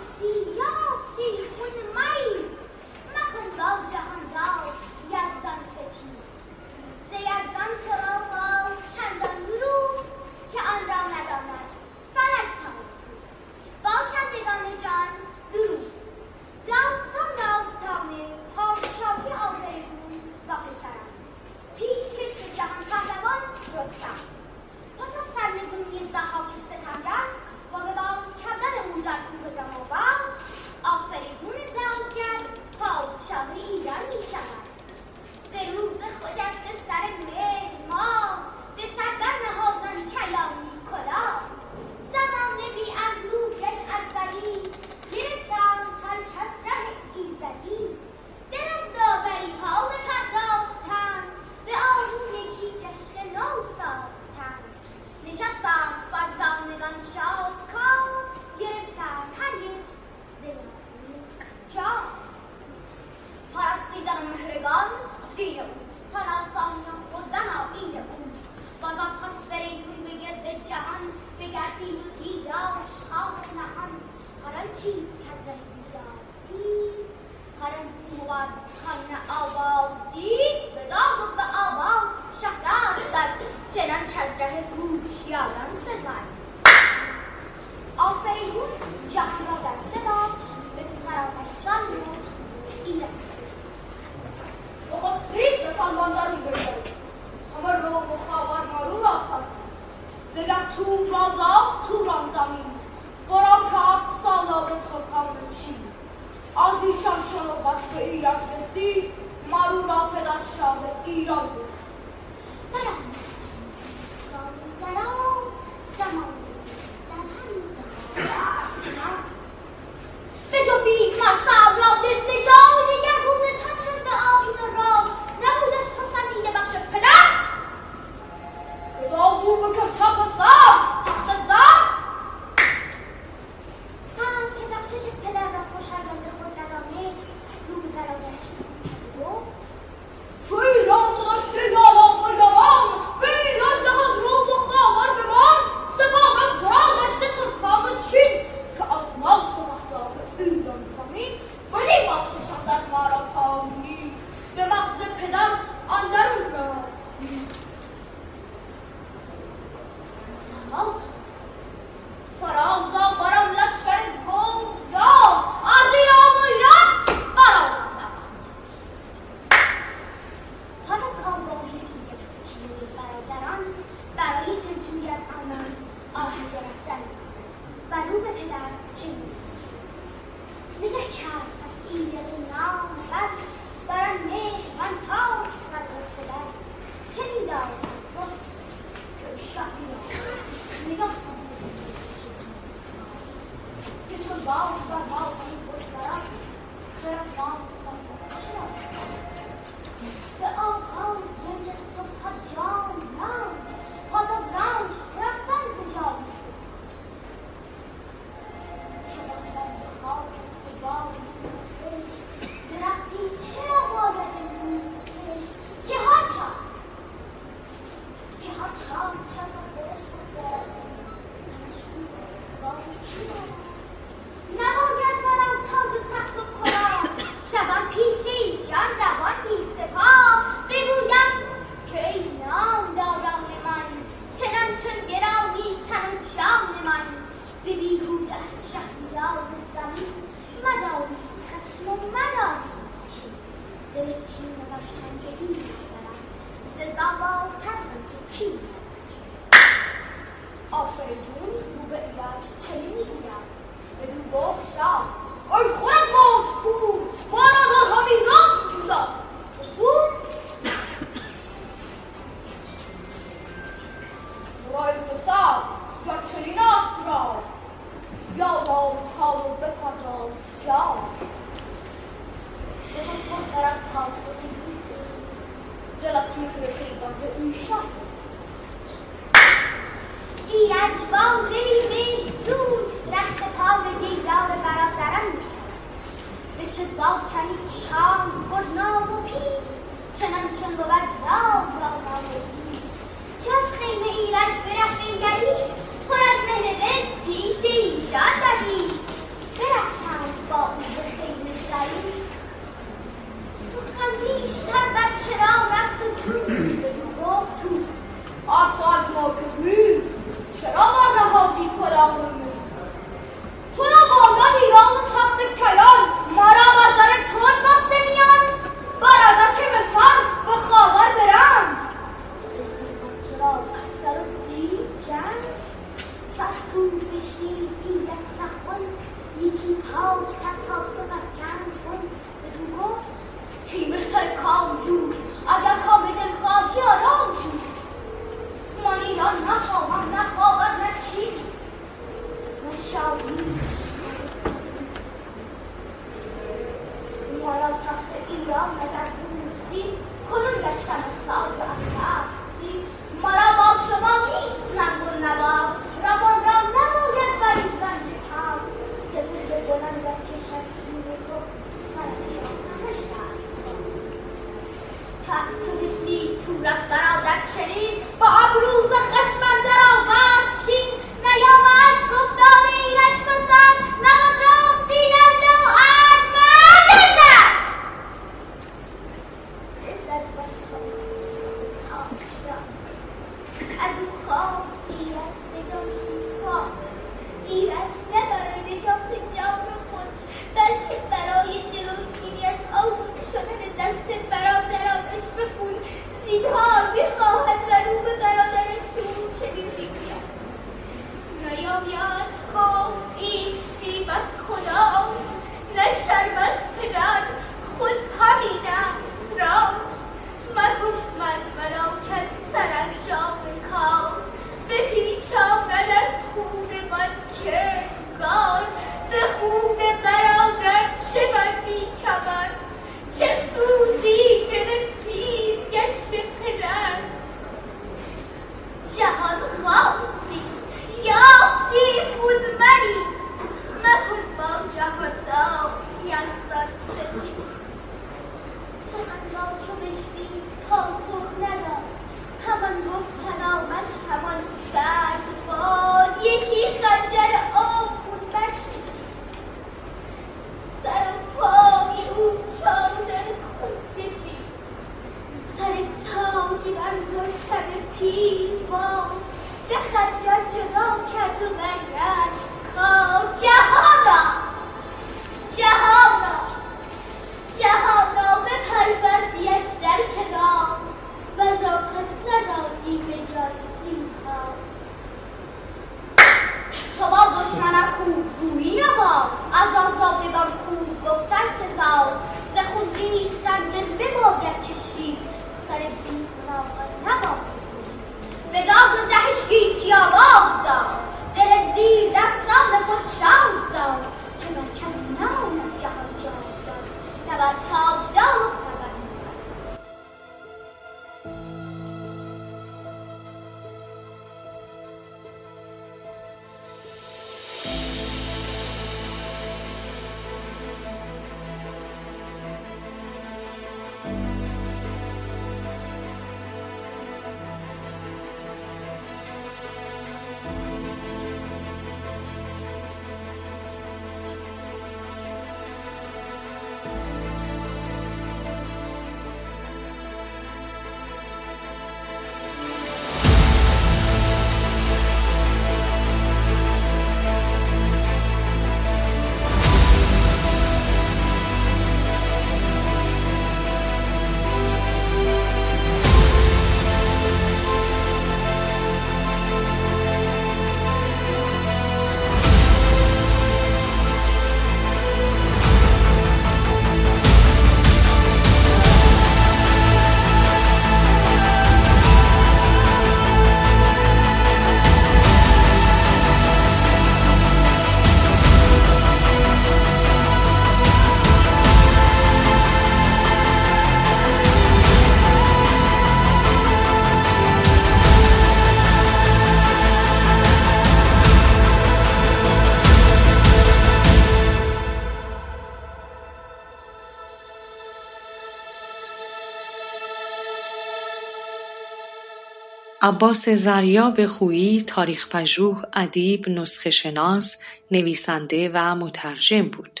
عباس 593.12 593.48
زریاب 593.48 594.26
خویی 594.26 594.82
تاریخ 594.82 595.28
پژوه 595.28 595.82
ادیب 595.92 596.48
نسخه 596.48 596.90
شناس 596.90 597.58
نویسنده 597.90 598.70
و 598.74 598.94
مترجم 598.94 599.62
بود 599.62 600.00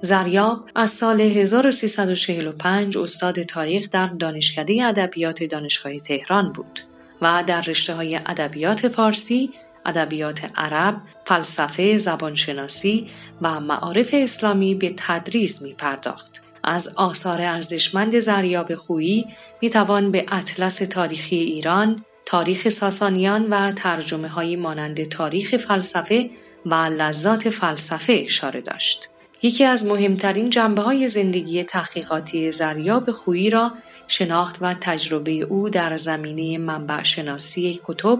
زریاب 0.00 0.68
از 0.74 0.90
سال 0.90 1.20
1345 1.20 2.98
استاد 2.98 3.42
تاریخ 3.42 3.90
در 3.90 4.06
دانشکده 4.06 4.84
ادبیات 4.84 5.44
دانشگاه 5.44 5.98
تهران 5.98 6.52
بود 6.52 6.80
و 7.22 7.44
در 7.46 7.60
رشته 7.60 7.94
های 7.94 8.16
ادبیات 8.16 8.88
فارسی، 8.88 9.50
ادبیات 9.86 10.50
عرب، 10.56 10.96
فلسفه، 11.24 11.96
زبانشناسی 11.96 13.08
و 13.42 13.60
معارف 13.60 14.10
اسلامی 14.12 14.74
به 14.74 14.94
تدریس 14.96 15.62
می 15.62 15.74
پرداخت. 15.74 16.42
از 16.64 16.94
آثار 16.96 17.42
ارزشمند 17.42 18.18
زریاب 18.18 18.74
خویی 18.74 19.26
می 19.62 19.70
توان 19.70 20.10
به 20.10 20.26
اطلس 20.28 20.78
تاریخی 20.78 21.36
ایران، 21.36 22.04
تاریخ 22.32 22.68
ساسانیان 22.68 23.46
و 23.50 23.72
ترجمه 23.72 24.28
های 24.28 24.56
مانند 24.56 25.02
تاریخ 25.02 25.56
فلسفه 25.56 26.30
و 26.66 26.74
لذات 26.74 27.50
فلسفه 27.50 28.12
اشاره 28.24 28.60
داشت. 28.60 29.08
یکی 29.42 29.64
از 29.64 29.86
مهمترین 29.86 30.50
جنبه 30.50 30.82
های 30.82 31.08
زندگی 31.08 31.64
تحقیقاتی 31.64 32.50
زریاب 32.50 33.10
خویی 33.10 33.50
را 33.50 33.72
شناخت 34.08 34.58
و 34.60 34.74
تجربه 34.74 35.32
او 35.32 35.68
در 35.68 35.96
زمینه 35.96 36.58
منبع 36.58 37.02
شناسی 37.02 37.80
کتب 37.84 38.18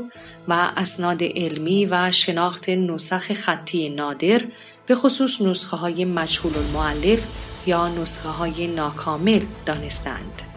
و 0.48 0.72
اسناد 0.77 1.22
علمی 1.22 1.87
و 1.87 2.11
شناخت 2.11 2.68
نسخ 2.68 3.33
خطی 3.33 3.88
نادر 3.88 4.42
به 4.87 4.94
خصوص 4.94 5.40
نسخه 5.42 5.77
های 5.77 6.05
مجهول 6.05 6.53
المعلف 6.57 7.27
یا 7.66 7.88
نسخه 7.88 8.29
های 8.29 8.66
ناکامل 8.66 9.42
دانستند. 9.66 10.51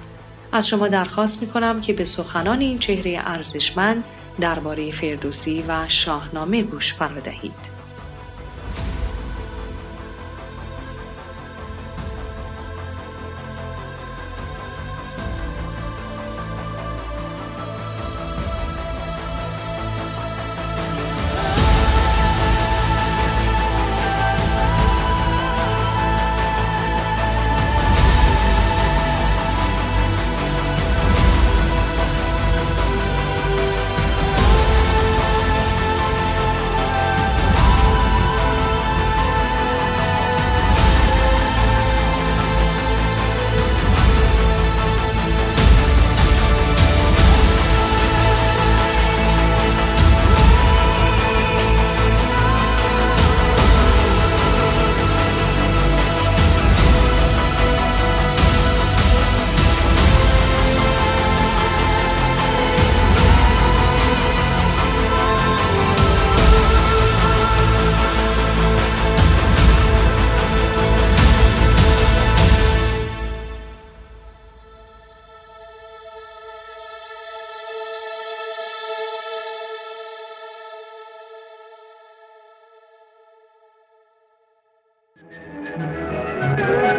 از 0.55 0.67
شما 0.67 0.87
درخواست 0.87 1.41
می 1.41 1.47
کنم 1.47 1.81
که 1.81 1.93
به 1.93 2.03
سخنان 2.03 2.59
این 2.59 2.77
چهره 2.77 3.21
ارزشمند 3.23 4.03
درباره 4.39 4.91
فردوسی 4.91 5.63
و 5.67 5.87
شاهنامه 5.87 6.63
گوش 6.63 6.93
فرادهید. 6.93 7.74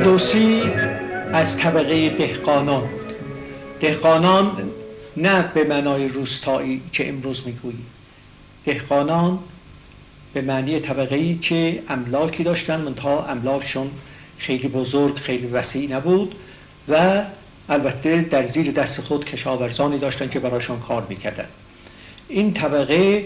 فردوسی 0.06 0.62
از 1.32 1.58
طبقه 1.58 2.08
دهقانان. 2.08 2.88
دهقانان 3.80 4.70
نه 5.16 5.42
به 5.54 5.64
معنای 5.64 6.08
روستایی 6.08 6.82
که 6.92 7.08
امروز 7.08 7.42
می‌گویی. 7.46 7.78
دهقانان 8.64 9.38
به 10.34 10.40
معنی 10.40 10.80
طبقه 10.80 11.16
ای 11.16 11.34
که 11.34 11.82
املاکی 11.88 12.42
داشتن 12.42 12.80
منتها 12.80 13.26
املاکشون 13.26 13.90
خیلی 14.38 14.68
بزرگ 14.68 15.16
خیلی 15.16 15.46
وسیع 15.46 15.96
نبود 15.96 16.34
و 16.88 17.22
البته 17.68 18.20
در 18.20 18.46
زیر 18.46 18.72
دست 18.72 19.00
خود 19.00 19.24
کشاورزانی 19.24 19.98
داشتن 19.98 20.28
که 20.28 20.40
براشون 20.40 20.80
کار 20.80 21.06
می‌کردن. 21.08 21.48
این 22.28 22.52
طبقه 22.52 23.24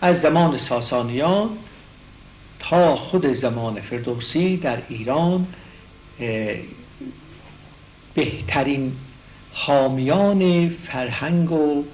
از 0.00 0.20
زمان 0.20 0.56
ساسانیان 0.58 1.50
تا 2.58 2.96
خود 2.96 3.32
زمان 3.32 3.80
فردوسی 3.80 4.56
در 4.56 4.78
ایران 4.88 5.46
بهترین 8.14 8.92
حامیان 9.52 10.68
فرهنگ 10.68 11.52
و 11.52 11.84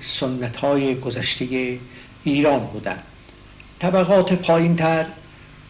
سنت 0.00 0.56
های 0.56 0.94
گذشته 0.94 1.78
ایران 2.24 2.60
بودند 2.60 3.02
طبقات 3.78 4.32
پایین 4.32 4.76
تر 4.76 5.06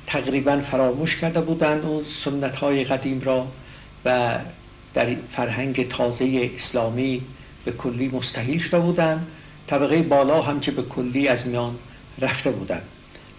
تقریبا 0.07 0.59
فراموش 0.59 1.17
کرده 1.17 1.41
بودند 1.41 1.85
اون 1.85 2.05
سنت 2.05 2.57
های 2.57 2.85
قدیم 2.85 3.21
را 3.21 3.47
و 4.05 4.39
در 4.95 5.17
فرهنگ 5.31 5.89
تازه 5.89 6.51
اسلامی 6.55 7.23
به 7.65 7.73
کلی 7.73 8.09
مستحیل 8.09 8.59
شده 8.59 8.79
بودند 8.79 9.27
طبقه 9.67 10.03
بالا 10.03 10.43
هم 10.43 10.61
که 10.61 10.71
به 10.71 10.83
کلی 10.83 11.29
از 11.29 11.47
میان 11.47 11.79
رفته 12.19 12.51
بودند 12.51 12.83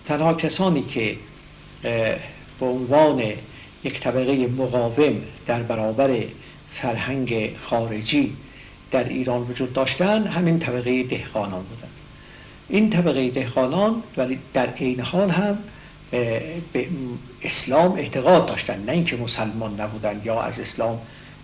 تنها 0.05 0.33
کسانی 0.33 0.83
که 0.83 1.17
به 2.59 2.65
عنوان 2.65 3.23
یک 3.83 3.99
طبقه 3.99 4.47
مقاوم 4.47 5.21
در 5.45 5.63
برابر 5.63 6.19
فرهنگ 6.71 7.57
خارجی 7.57 8.35
در 8.91 9.03
ایران 9.03 9.41
وجود 9.41 9.73
داشتن 9.73 10.27
همین 10.27 10.59
طبقه 10.59 11.03
دهقانان 11.03 11.63
بودن. 11.63 11.87
این 12.69 12.89
طبقه 12.89 13.29
دهقانان 13.29 14.03
ولی 14.17 14.39
در 14.53 14.69
عین 14.69 14.99
حال 14.99 15.29
هم 15.29 15.57
به 16.73 16.87
اسلام 17.43 17.91
اعتقاد 17.91 18.45
داشتن 18.45 18.83
نه 18.85 18.91
اینکه 18.91 19.15
مسلمان 19.15 19.81
نبودن 19.81 20.21
یا 20.25 20.41
از 20.41 20.59
اسلام 20.59 20.99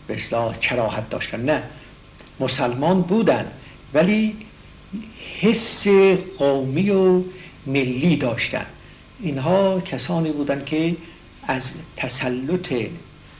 به 0.07 0.13
اصلاح 0.13 0.57
کراهت 0.57 1.09
داشتن 1.09 1.45
نه. 1.45 1.63
مسلمان 2.39 3.01
بودن 3.01 3.45
ولی 3.93 4.35
حس 5.41 5.87
قومی 6.37 6.89
و 6.89 7.21
ملی 7.67 8.15
داشتن. 8.15 8.65
اینها 9.19 9.81
کسانی 9.81 10.31
بودند 10.31 10.65
که 10.65 10.95
از 11.49 11.71
تسلط 11.95 12.73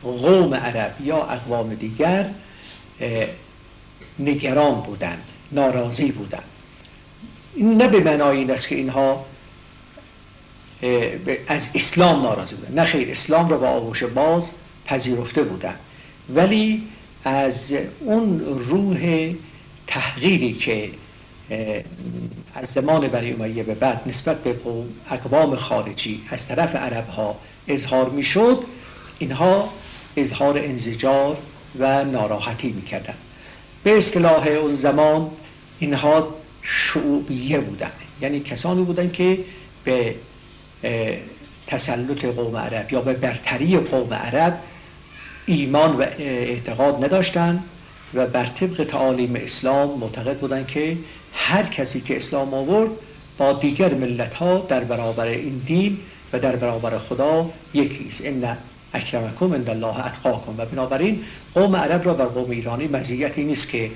قوم 0.04 0.54
عرب 0.54 0.96
یا 1.04 1.18
اقوام 1.24 1.74
دیگر 1.74 2.30
نگران 4.20 4.82
بودند 4.82 5.24
ناراضی 5.52 6.12
بودند. 6.12 6.44
نه 7.58 7.88
به 7.88 8.00
معنای 8.00 8.38
این 8.38 8.52
است 8.52 8.68
که 8.68 8.76
اینها 8.76 9.26
از 11.48 11.70
اسلام 11.76 12.22
ناراضی 12.22 12.56
بودند. 12.56 12.80
نه 12.80 12.86
خیر 12.86 13.12
اسلام 13.12 13.50
را 13.50 13.58
با 13.58 13.68
آغوش 13.68 14.04
باز 14.04 14.52
پذیرفته 14.86 15.44
بودند. 15.44 15.80
ولی 16.36 16.88
از 17.24 17.74
اون 18.00 18.40
روح 18.70 19.34
تحقیری 19.88 20.54
که 20.54 20.92
از 22.54 22.68
زمان 22.68 23.08
برای 23.08 23.34
امیه 23.34 23.64
به 23.64 23.76
بعد 23.76 24.02
نسبت 24.06 24.44
به 24.44 24.56
اقوام 25.12 25.56
خارجی 25.56 26.22
از 26.30 26.48
طرف 26.48 26.76
عرب 26.76 27.08
ها 27.08 27.36
اظهار 27.68 28.10
می‌شد 28.10 28.64
اینها 29.20 29.70
اظهار 30.18 30.58
انزجار 30.58 31.38
و 31.80 32.04
ناراحتی 32.04 32.72
می‌کردن 32.72 33.14
به 33.84 33.98
اصطلاح 33.98 34.48
اون 34.48 34.76
زمان 34.76 35.32
اینها 35.80 36.36
شعوبیه 36.62 37.60
بودن 37.60 37.92
یعنی 38.22 38.40
کسانی 38.40 38.84
بودن 38.84 39.12
که 39.12 39.40
به 39.84 40.16
تسلط 41.68 42.26
قوم 42.26 42.56
عرب 42.56 42.94
یا 42.94 43.02
به 43.02 43.14
برتری 43.14 43.78
قوم 43.78 44.14
عرب 44.14 44.60
ایمان 45.46 45.96
و 45.96 46.02
اعتقاد 46.02 47.04
نداشتند 47.04 47.64
و 48.14 48.26
بر 48.26 48.46
طبق 48.46 48.84
تعالیم 48.84 49.36
اسلام 49.36 50.00
معتقد 50.00 50.38
بودند 50.38 50.68
که 50.68 50.98
هر 51.34 51.64
کسی 51.64 52.02
که 52.02 52.18
اسلام 52.18 52.54
آورد 52.54 52.90
با 53.38 53.54
دیگر 53.54 53.94
ملت 53.94 54.34
ها 54.34 54.58
در 54.58 54.84
برابر 54.84 55.26
این 55.26 55.62
دین 55.66 55.98
و 56.34 56.40
در 56.40 56.56
برابر 56.56 56.98
خدا 56.98 57.50
یکیست 57.74 58.22
ان 58.26 58.58
اکرمکم 58.94 59.54
عند 59.54 59.70
الله 59.70 60.06
اتقاکم. 60.06 60.54
و 60.58 60.66
بنابراین 60.66 61.24
قوم 61.54 61.76
عرب 61.76 62.06
را 62.06 62.14
بر 62.14 62.26
قوم 62.26 62.50
ایرانی 62.50 62.88
مزیتی 62.88 63.44
نیست 63.44 63.70
که 63.70 63.92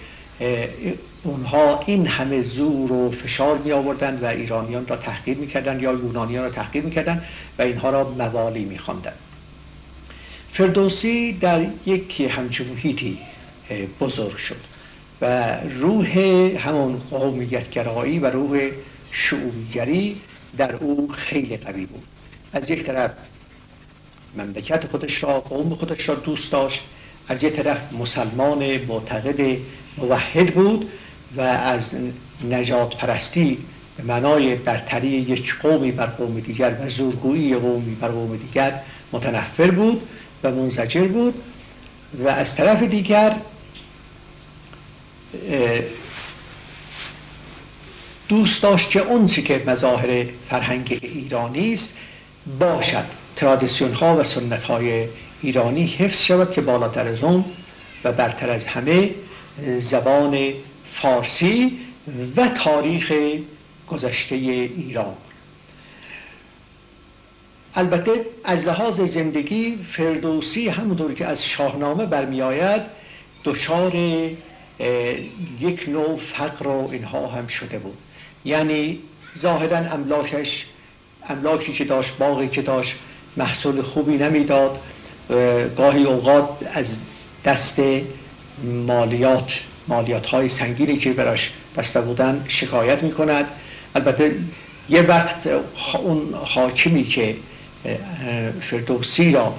اونها 1.23 1.79
این 1.85 2.07
همه 2.07 2.41
زور 2.41 2.91
و 2.91 3.11
فشار 3.11 3.57
می 3.57 3.71
آوردن 3.71 4.19
و 4.21 4.25
ایرانیان 4.25 4.87
را 4.87 4.95
تحقیر 4.95 5.37
می 5.37 5.47
یا 5.81 5.93
یونانیان 5.93 6.43
را 6.43 6.49
تحقیر 6.49 6.83
می 6.83 6.95
و 7.59 7.61
اینها 7.61 7.89
را 7.89 8.09
موالی 8.09 8.65
می. 8.65 8.79
فردوسی 10.51 11.33
در 11.33 11.65
یک 11.85 12.21
همچون 12.21 12.67
محیطی 12.67 13.17
بزرگ 13.99 14.37
شد. 14.37 14.72
و 15.21 15.58
روح 15.60 16.17
همون 16.58 16.97
قومیتگرایی 16.97 18.19
و 18.19 18.26
روح 18.26 18.69
شعوریگری 19.12 20.21
در 20.58 20.76
او 20.76 21.08
خیلی 21.08 21.58
قوی 21.58 21.86
بود. 21.86 22.04
از 22.54 22.69
یک 22.69 22.84
طرف 22.84 23.12
مملکت 24.38 24.88
خودش 24.88 25.23
را 25.23 25.39
قوم 25.39 25.76
خودش 25.76 26.10
را 26.10 26.15
دوست 26.15 26.52
داشت. 26.52 26.82
از 27.28 27.43
یک 27.43 27.54
طرف 27.54 27.93
مسلمان 27.93 28.78
معتقد 28.78 29.58
موحد 29.97 30.54
بود 30.54 30.89
و 31.38 31.41
از 31.41 31.95
نجات 32.52 32.97
پرستی 32.97 33.58
به 33.97 34.04
معنای 34.04 34.56
برتری 34.56 35.08
یک 35.08 35.56
قومی 35.62 35.91
بر 35.91 36.06
قوم 36.06 36.39
دیگر 36.39 36.78
و 36.82 36.89
زورگویی 36.89 37.56
قومی 37.56 37.95
بر 37.95 38.08
قوم 38.08 38.38
دیگر 38.38 38.82
متنفر 39.12 39.71
بود 39.71 40.02
و 40.43 40.52
منزجر 40.52 41.08
بود 41.08 41.34
و 42.23 42.28
از 42.28 42.56
طرف 42.56 42.84
دیگر 42.84 43.36
دوست 48.27 48.63
داشت 48.63 48.89
که 48.89 49.01
اون 49.01 49.27
که 49.27 49.63
مظاهر 49.67 50.25
فرهنگ 50.49 50.99
ایرانی 51.01 51.73
است 51.73 51.97
باشد. 52.59 53.05
ترادیسیون 53.35 53.93
ها 53.93 54.17
و 54.17 54.23
سنت 54.23 54.63
های 54.63 55.07
ایرانی 55.41 55.85
حفظ 55.85 56.23
شود 56.23 56.51
که 56.51 56.61
بالاتر 56.61 57.07
از 57.07 57.23
اون 57.23 57.45
و 58.03 58.11
برتر 58.11 58.49
از 58.49 58.67
همه 58.67 59.11
زبان 59.77 60.53
فارسی 60.91 61.79
و 62.37 62.47
تاریخ 62.47 63.13
گذشته 63.87 64.35
ایران. 64.35 65.15
البته 67.75 68.25
از 68.43 68.67
لحاظ 68.67 69.01
زندگی 69.01 69.77
فردوسی 69.77 70.69
همونطور 70.69 71.13
که 71.13 71.25
از 71.25 71.47
شاهنامه 71.47 72.05
برمیآید 72.05 72.81
دچار 73.43 73.91
یک 75.59 75.89
نوع 75.89 76.17
فقر 76.17 76.67
و 76.67 76.89
اینها 76.91 77.28
هم 77.28 77.47
شده 77.47 77.80
بود. 77.80 77.97
یعنی 78.45 78.99
ظاهرا 79.38 79.78
املاکش 79.78 80.65
املاکی 81.30 81.74
که 81.74 81.84
داشت 81.84 82.17
باقی 82.17 82.47
که 82.47 82.61
داشت 82.61 82.95
محصول 83.38 83.82
خوبی 83.82 84.17
نمی‌داد. 84.17 84.80
گاهی 85.78 86.03
اوقات 86.03 86.49
از 86.74 86.99
دست 87.45 87.82
مالیات 88.88 89.59
مالیات 89.88 90.26
های 90.26 90.49
سنگینی 90.49 90.97
که 90.97 91.13
براش 91.13 91.51
بسته 91.78 92.01
بودن 92.01 92.45
شکایت 92.47 93.03
می 93.03 93.11
کند 93.11 93.45
البته 93.95 94.36
یه 94.89 95.01
وقت 95.01 95.49
اون 95.93 96.34
حاکمی 96.34 97.03
که 97.03 97.36
فردوسی 98.61 99.32
را 99.32 99.53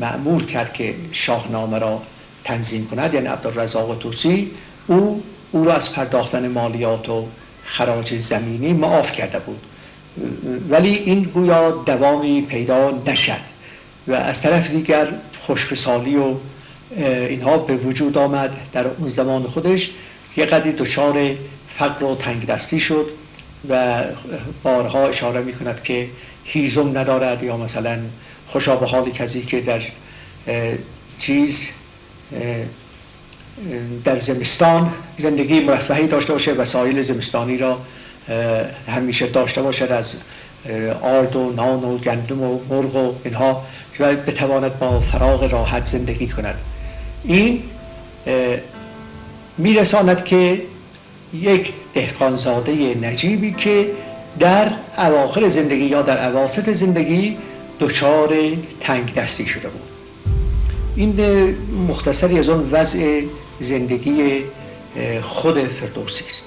معمول 0.00 0.46
کرد 0.46 0.72
که 0.72 0.94
شاهنامه 1.12 1.78
را 1.78 2.02
تنظیم 2.44 2.86
کند 2.86 3.14
یعنی 3.14 3.26
عبدالرزاق 3.26 3.98
توسی 3.98 4.50
او 4.86 5.22
او 5.52 5.64
را 5.64 5.74
از 5.74 5.92
پرداختن 5.92 6.48
مالیات 6.48 7.08
و 7.08 7.26
خراج 7.64 8.16
زمینی 8.16 8.72
معاف 8.72 9.12
کرده 9.12 9.38
بود. 9.38 9.60
ولی 10.68 10.88
این 10.88 11.22
گویا 11.22 11.70
دوامی 11.70 12.42
پیدا 12.42 12.90
نکرد 12.90 13.44
و 14.06 14.12
از 14.12 14.42
طرف 14.42 14.70
دیگر 14.70 15.08
خشکسالی 15.46 16.16
و 16.16 16.34
اینها 17.00 17.58
به 17.58 17.76
وجود 17.76 18.18
آمد. 18.18 18.56
در 18.72 18.86
اون 18.86 19.08
زمان 19.08 19.42
خودش 19.42 19.90
یه 20.36 20.44
قدری 20.44 20.72
دچار 20.72 21.30
فقر 21.78 22.04
و 22.04 22.14
تنگ 22.14 22.46
دستی 22.46 22.80
شد 22.80 23.06
و 23.68 24.04
بارها 24.62 25.08
اشاره 25.08 25.40
می 25.40 25.52
کند 25.52 25.82
که 25.82 26.08
هیزم 26.44 26.98
ندارد 26.98 27.42
یا 27.42 27.56
مثلا 27.56 27.98
خوشا 28.48 28.76
به 28.76 28.86
حال 28.86 29.10
کسی 29.10 29.42
که 29.42 29.60
در 29.60 29.80
چیز 31.18 31.68
در 34.04 34.18
زمستان 34.18 34.92
زندگی 35.16 35.60
مرفهی 35.60 36.06
داشته 36.06 36.32
باشه 36.32 36.52
وسایل 36.52 37.02
زمستانی 37.02 37.58
را 37.58 37.78
همیشه 38.88 39.26
داشته 39.26 39.62
باشد 39.62 39.92
از 39.92 40.16
آرد 41.02 41.36
و 41.36 41.52
نان 41.56 41.84
و 41.84 41.98
گندم 41.98 42.42
و 42.42 42.60
مرغ 42.70 42.96
و 42.96 43.14
اینها 43.24 43.66
که 43.98 44.04
بتواند 44.04 44.78
با 44.78 45.00
فراغ 45.00 45.52
راحت 45.52 45.86
زندگی 45.86 46.26
کند. 46.26 46.54
این 47.24 47.62
میرساند 49.58 50.24
که 50.24 50.62
یک 51.32 51.72
دهقانزاده 51.94 52.72
نجیبی 52.94 53.52
که 53.52 53.90
در 54.38 54.72
اواخر 54.98 55.48
زندگی 55.48 55.84
یا 55.84 56.02
در 56.02 56.28
اواسط 56.28 56.72
زندگی 56.72 57.36
دچار 57.80 58.34
تنگ 58.80 59.14
دستی 59.14 59.46
شده 59.46 59.68
بود. 59.68 59.93
این 60.96 61.20
مختصری 61.88 62.38
از 62.38 62.48
اون 62.48 62.68
وضع 62.72 63.22
زندگی 63.60 64.44
خود 65.22 65.68
فردوسی 65.68 66.24
است. 66.28 66.44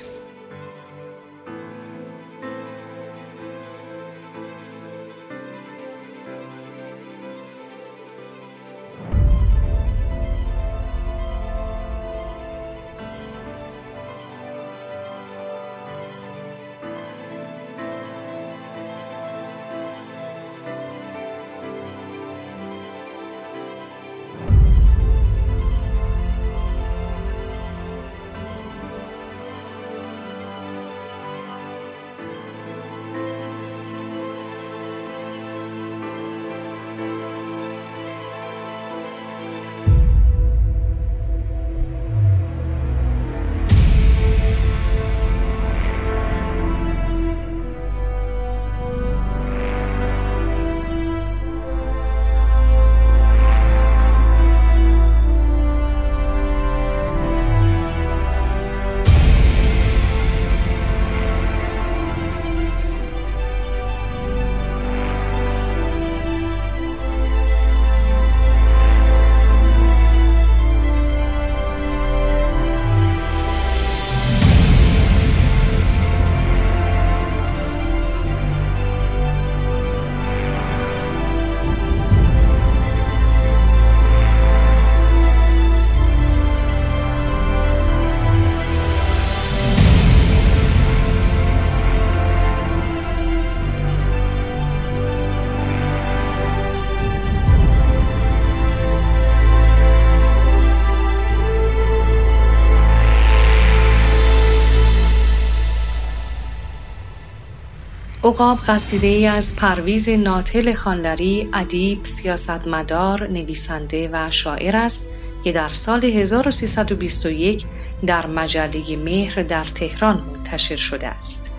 اقاب 108.27 108.59
قصیده 108.67 109.07
ای 109.07 109.27
از 109.27 109.55
پرویز 109.55 110.09
ناتل 110.09 110.73
خانلری 110.73 111.49
ادیب 111.53 112.05
سیاستمدار 112.05 113.27
نویسنده 113.27 114.09
و 114.13 114.31
شاعر 114.31 114.75
است 114.75 115.09
که 115.43 115.51
در 115.51 115.69
سال 115.69 116.05
1321 116.05 117.65
در 118.05 118.27
مجله 118.27 118.97
مهر 118.97 119.43
در 119.43 119.63
تهران 119.63 120.23
منتشر 120.33 120.75
شده 120.75 121.07
است. 121.07 121.51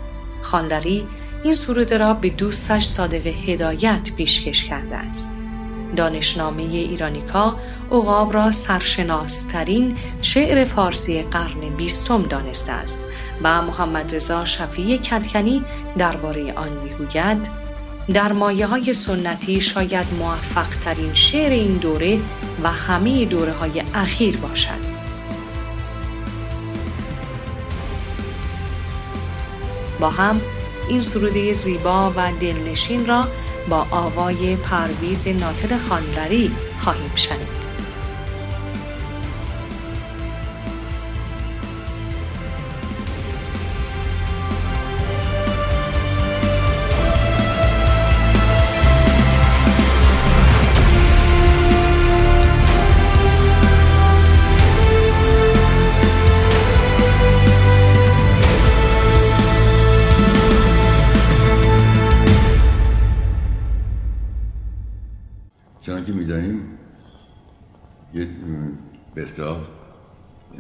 خانلری 0.43 1.07
این 1.45 1.55
سروده 1.55 1.99
را 1.99 2.15
به 2.15 2.31
دوستش 2.31 2.85
صادق 2.85 3.27
هدایت 3.27 4.11
پیشکش 4.17 4.65
کرده 4.65 4.97
است. 4.97 5.38
دانشنامه 5.97 6.63
ایرانیکا 6.63 7.57
اقاب 7.93 8.35
را 8.35 8.51
سرشناسترین 8.51 9.97
شعر 10.23 10.65
فارسی 10.65 11.23
قرن 11.23 11.77
بیستم 11.77 12.23
دانسته 12.23 12.73
است 12.73 13.05
و 13.43 13.63
محمد 13.63 14.15
رضا 14.15 14.45
شفیع 14.45 14.97
کدکنی 14.97 15.65
درباره 15.99 16.53
آن 16.53 16.73
می‌گوید 16.73 17.49
در 18.15 18.33
مایه 18.33 18.67
های 18.67 18.93
سنتی 18.93 19.61
شاید 19.61 20.07
موفق 20.19 20.77
ترین 20.85 21.15
شعر 21.15 21.51
این 21.51 21.77
دوره 21.77 22.19
و 22.63 22.71
همه 22.73 23.25
دوره 23.25 23.53
های 23.53 23.83
اخیر 23.95 24.37
باشد. 24.37 24.89
با 30.01 30.11
هم 30.11 30.41
این 30.89 31.03
سروده 31.03 31.53
زیبا 31.53 32.13
و 32.17 32.33
دلنشین 32.41 33.07
را 33.07 33.25
با 33.69 33.87
آوای 33.91 34.57
پرویز 34.57 35.29
ناطق 35.29 35.79
خانلری 35.79 36.51
خواهیم 36.79 37.13
شنید. 37.15 37.58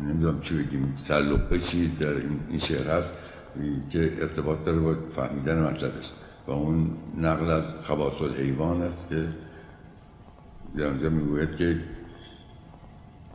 نمی‌دونم 0.02 0.40
چی 0.40 0.62
بگیم. 0.62 0.94
سرلقه 0.96 1.59
چی 1.59 1.88
در 1.88 2.12
این 2.48 2.59
شعر 2.59 2.90
هست؟ 2.90 3.12
که 3.90 4.12
ارتباط 4.20 4.64
داره 4.64 4.78
با 4.78 4.94
فهمیدن 5.12 5.62
مطلبش 5.62 6.12
و 6.46 6.50
اون 6.50 6.90
نقل 7.18 7.50
از 7.50 7.64
خواص 7.82 8.22
الحیوان 8.22 8.82
است 8.82 9.09
که 9.09 9.28
در 10.76 10.86
اونجا 10.86 11.09
می‌گوید 11.09 11.56
که 11.56 11.80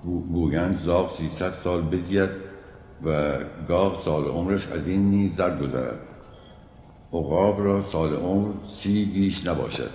گویند 0.04 0.78
زاغ 0.78 1.18
300 1.18 1.52
سال 1.52 1.82
بزید 1.82 2.30
و 3.06 3.40
گاه 3.68 4.02
سال 4.06 4.24
عمرش 4.24 4.68
از 4.68 4.88
این 4.88 5.10
نیز 5.10 5.36
در 5.36 5.58
گذرد. 5.58 6.00
عقاب 7.14 7.64
را 7.64 7.86
سال 7.92 8.14
عمر 8.14 8.52
سی 8.68 9.06
بیش 9.06 9.48
نباشد. 9.48 9.90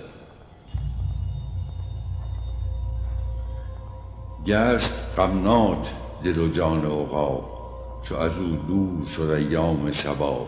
گشت 4.45 4.93
غمناک 5.17 5.87
دل 6.23 6.37
و 6.37 6.47
جان 6.47 6.85
عقاب 6.85 7.59
چو 8.03 8.15
از 8.15 8.31
او 8.31 8.55
دور 8.67 9.07
شد 9.07 9.29
ایام 9.29 9.91
شباب 9.91 10.47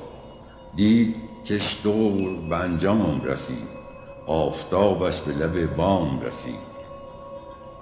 دید 0.76 1.16
کش 1.46 1.78
دور 1.84 2.50
به 2.50 2.56
انجام 2.56 3.22
رسید 3.24 3.82
آفتابش 4.28 5.22
به 5.22 5.32
لب 5.32 5.76
بام 5.76 6.22
رسید. 6.22 6.72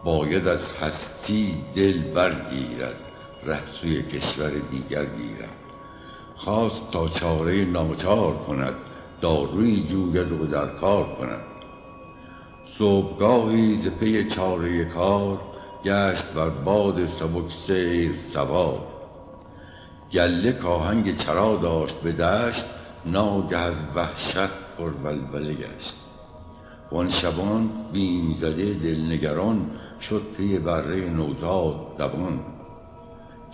باید 0.04 0.48
از 0.48 0.74
هستی 0.74 1.56
دل 1.76 2.02
برگیرد 2.02 2.96
ره 3.46 3.66
سوی 3.66 4.04
کشور 4.04 4.50
دیگر 4.50 5.06
گیرد. 5.06 5.56
خواست 6.36 6.92
تا 6.92 7.08
چاره 7.08 7.66
ناچار 7.66 8.34
کند 8.34 8.74
داروی 9.22 9.84
جوید 9.84 10.32
و 10.32 10.46
در 10.46 10.68
کار 10.68 11.04
کند. 11.04 11.42
صبحگاهی 12.78 13.78
ز 13.78 13.88
پی 13.88 14.24
چاره 14.30 14.86
کار 14.86 15.38
گشت 15.84 16.26
بر 16.26 16.50
باد 16.50 17.06
سبک 17.06 17.52
سیر 17.52 18.18
سوار. 18.18 18.88
گله 20.12 20.52
کاهنگ 20.52 21.18
چرا 21.18 21.56
داشت 21.56 21.96
به 21.96 22.12
دشت 22.12 22.66
ناگه 23.06 23.58
از 23.58 23.74
وحشت 23.96 24.50
پر 24.78 24.90
ولوله 25.04 25.54
گشت. 25.54 25.96
وان 26.92 27.10
شبان 27.10 27.70
بیم 27.94 28.36
زده 28.38 28.74
دلنگران 28.74 29.72
شد 30.02 30.22
پی 30.38 30.58
بره 30.58 31.10
نوزاد 31.10 31.98
دوان. 31.98 32.40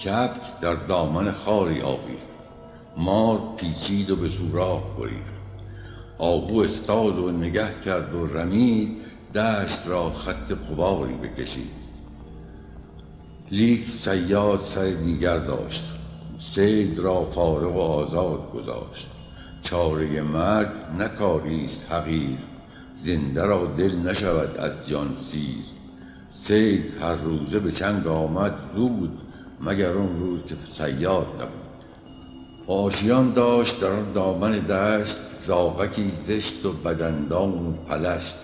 کبک 0.03 0.59
در 0.61 0.73
دامن 0.73 1.31
خاری 1.31 1.81
آوید 1.81 2.19
مار 2.97 3.39
پیچید 3.57 4.11
و 4.11 4.15
به 4.15 4.29
سوراخ 4.29 4.81
برید. 4.99 5.35
آهو 6.17 6.59
استاد 6.59 7.19
و 7.19 7.31
نگه 7.31 7.81
کرد 7.85 8.15
و 8.15 8.27
رمید 8.27 8.97
دشت 9.35 9.87
را 9.87 10.11
خط 10.11 10.51
قباری 10.71 11.13
بکشید. 11.13 11.84
لیک 13.51 13.89
صیاد 13.89 14.61
سر 14.63 14.85
دیگر 14.85 15.37
داشت. 15.37 15.83
سید 16.41 16.99
را 16.99 17.25
فارغ 17.25 17.75
و 17.75 17.79
آزاد 17.79 18.51
گذاشت. 18.51 19.07
چاره 19.61 20.21
مرگ 20.21 20.67
نه 20.97 21.03
است 21.65 21.91
حقیر. 21.91 22.37
زنده 22.95 23.45
را 23.45 23.65
دل 23.65 23.95
نشود 23.95 24.57
از 24.57 24.71
جان 24.85 25.15
سیر. 25.31 25.65
سید 26.29 26.97
هر 27.01 27.15
روزه 27.15 27.59
به 27.59 27.71
چنگ 27.71 28.07
آمد 28.07 28.53
زود 28.75 29.19
مگر 29.61 29.91
اون 29.91 30.19
روز 30.19 30.39
که 30.47 30.55
صیاد 30.73 31.27
نبود. 31.35 31.65
آشیان 32.67 33.33
داشت 33.33 33.81
در 33.81 33.87
آن 33.87 34.11
دامن 34.13 34.51
دشت 34.51 35.17
زاغکی 35.47 36.11
زشت 36.11 36.65
و 36.65 36.71
بدندان 36.71 37.49
و 37.49 37.71
پلشت. 37.71 38.35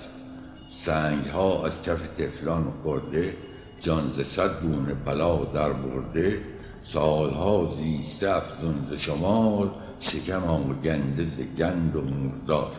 سنگ 0.69 1.25
ها 1.25 1.65
از 1.65 1.81
کف 1.81 2.07
تفلان 2.07 2.73
خورده 2.83 3.33
جان 3.81 4.11
ز 4.17 4.21
صد 4.21 4.61
گونه 4.61 4.93
بلا 4.93 5.45
در 5.45 5.73
برده 5.73 6.39
سالها 6.83 7.75
زیسته 7.77 8.35
افزون 8.35 8.87
ز 8.91 8.93
شمار 8.93 9.71
شکم 9.99 10.43
آگنده 10.43 11.25
ز 11.25 11.39
گند 11.57 11.95
و 11.95 12.01
مردار. 12.01 12.71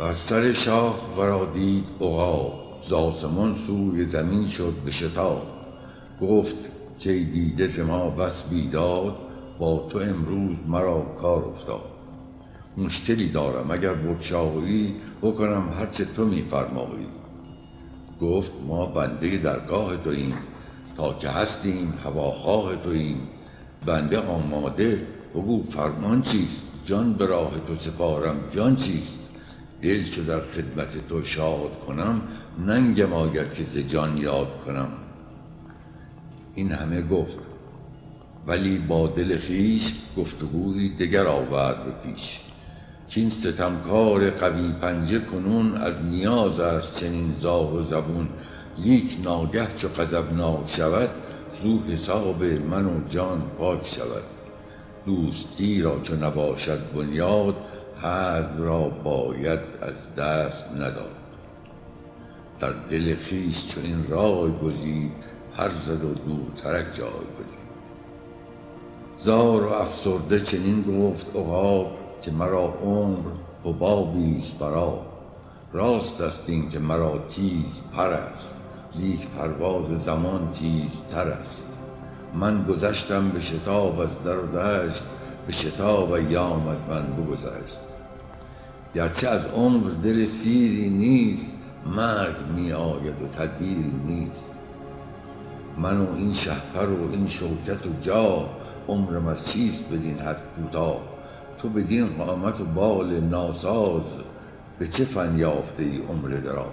و 0.00 0.02
از 0.02 0.16
سر 0.16 0.52
شاه 0.52 1.14
ورا 1.18 1.44
دید 1.44 1.84
عقاب 2.00 2.52
ز 2.88 2.92
آسمان 2.92 3.56
سوی 3.66 4.06
زمین 4.06 4.46
شد 4.46 4.74
به 4.84 4.90
شتاب. 4.90 5.42
گفت 6.20 6.56
کای 7.04 7.24
دیده 7.24 7.68
ز 7.68 7.80
ما 7.80 8.10
بس 8.10 8.42
بیداد 8.42 9.16
با 9.58 9.88
تو 9.90 9.98
امروز 9.98 10.56
مرا 10.66 11.00
کار 11.00 11.44
افتاد. 11.44 11.84
مشکلی 12.78 13.28
دارم 13.28 13.70
اگر 13.70 13.94
بگشایی 13.94 14.94
بکنم 15.22 15.72
هرچه 15.74 16.04
تو 16.04 16.24
میفرمایی. 16.24 17.23
گفت 18.20 18.52
ما 18.66 18.86
بنده 18.86 19.36
درگاه 19.36 19.96
توییم 19.96 20.34
تا 20.96 21.14
که 21.14 21.28
هستیم 21.28 21.92
هواخواه 22.04 22.76
توییم 22.76 23.28
بنده 23.86 24.18
آماده 24.18 25.06
بگو 25.34 25.62
فرمان 25.62 26.22
چیست؟ 26.22 26.62
جان 26.84 27.14
به 27.14 27.26
راه 27.26 27.52
تو 27.66 27.76
سپارم 27.76 28.36
جان 28.50 28.76
چیست؟ 28.76 29.18
دل 29.82 30.04
چو 30.04 30.22
در 30.22 30.40
خدمت 30.40 31.08
تو 31.08 31.24
شاد 31.24 31.80
کنم 31.86 32.22
ننگم 32.58 33.12
آید 33.12 33.54
که 33.54 33.64
ز 33.72 33.78
جان 33.78 34.18
یاد 34.18 34.64
کنم. 34.66 34.88
این 36.54 36.72
همه 36.72 37.02
گفت 37.02 37.38
ولی 38.46 38.78
با 38.78 39.06
دل 39.06 39.38
خویش 39.38 39.92
گفتگویی 40.16 40.96
دگر 40.96 41.26
آورد 41.26 41.84
به 41.84 41.90
پیش. 42.10 42.40
کین 43.08 43.30
ستمکار 43.30 44.30
قوی 44.30 44.72
پنجه 44.72 45.18
کنون 45.18 45.76
از 45.76 45.94
نیاز 46.10 46.60
است 46.60 47.00
چنین 47.00 47.32
زار 47.40 47.72
و 47.74 47.82
زبون. 47.82 48.28
لیک 48.78 49.18
ناگه 49.24 49.66
چو 49.76 49.88
غضبناک 49.88 50.70
شود 50.70 51.10
زو 51.62 51.92
حساب 51.92 52.44
من 52.44 52.86
و 52.86 53.08
جان 53.08 53.42
پاک 53.58 53.86
شود. 53.86 54.24
دوستی 55.06 55.82
را 55.82 56.00
چو 56.02 56.14
نباشد 56.16 56.78
بنیاد 56.94 57.54
حزم 58.02 58.62
را 58.62 58.88
باید 58.88 59.60
از 59.82 60.14
دست 60.14 60.66
نداد. 60.76 61.14
در 62.60 62.72
دل 62.90 63.16
خویش 63.28 63.66
چو 63.66 63.80
این 63.84 64.06
رای 64.08 64.52
گزید 64.64 65.12
هر 65.56 65.68
زد 65.68 66.04
و 66.04 66.14
دورترک 66.14 66.94
جای 66.94 67.08
بدید 67.08 67.64
زار 69.18 69.62
و 69.62 69.68
افسرده 69.68 70.40
چنین 70.40 70.82
گفت 70.82 71.36
عقاب 71.36 72.03
که 72.24 72.30
مرا 72.30 72.74
عمر 72.84 73.22
حبابی 73.64 74.36
است 74.36 74.58
برا. 74.58 75.06
راست 75.72 76.20
است 76.20 76.48
این 76.48 76.70
که 76.70 76.78
مرا 76.78 77.18
تیز 77.30 77.64
پر 77.96 78.08
است 78.08 78.54
لیک 78.94 79.26
پرواز 79.26 80.02
زمان 80.02 80.52
تیزتر 80.52 81.28
است. 81.28 81.78
من 82.34 82.64
گذشتم 82.64 83.28
به 83.28 83.40
شتاب 83.40 84.00
از 84.00 84.22
در 84.22 84.38
و 84.38 84.46
دشت 84.46 85.04
به 85.46 85.52
شتاب 85.52 86.12
ایام 86.12 86.68
از 86.68 86.78
من 86.90 87.02
بگذشت. 87.02 87.80
گرچه 88.94 89.28
از 89.28 89.46
عمر 89.46 89.90
دل 89.90 90.24
سیری 90.24 90.90
نیست 90.90 91.56
مرگ 91.86 92.36
می 92.56 92.72
آید 92.72 93.22
و 93.22 93.26
تدبیری 93.26 93.92
نیست. 94.06 94.48
من 95.78 96.00
و 96.00 96.14
این 96.16 96.32
شهپر 96.32 96.86
و 96.86 97.10
این 97.10 97.28
شوکت 97.28 97.86
و 97.86 98.00
جاه 98.00 98.48
عمرم 98.88 99.26
از 99.26 99.52
چیست 99.52 99.82
بدین 99.92 100.18
حد 100.18 100.40
کوتاه؟ 100.56 101.13
تو 101.64 101.70
بدین 101.70 102.06
قامت 102.06 102.60
و 102.60 102.64
بال 102.64 103.20
ناساز 103.20 104.02
به 104.78 104.86
چه 104.86 105.04
فن 105.04 105.38
یافته 105.38 105.82
ای 105.82 105.96
عمر 105.96 106.28
دراز؟ 106.28 106.66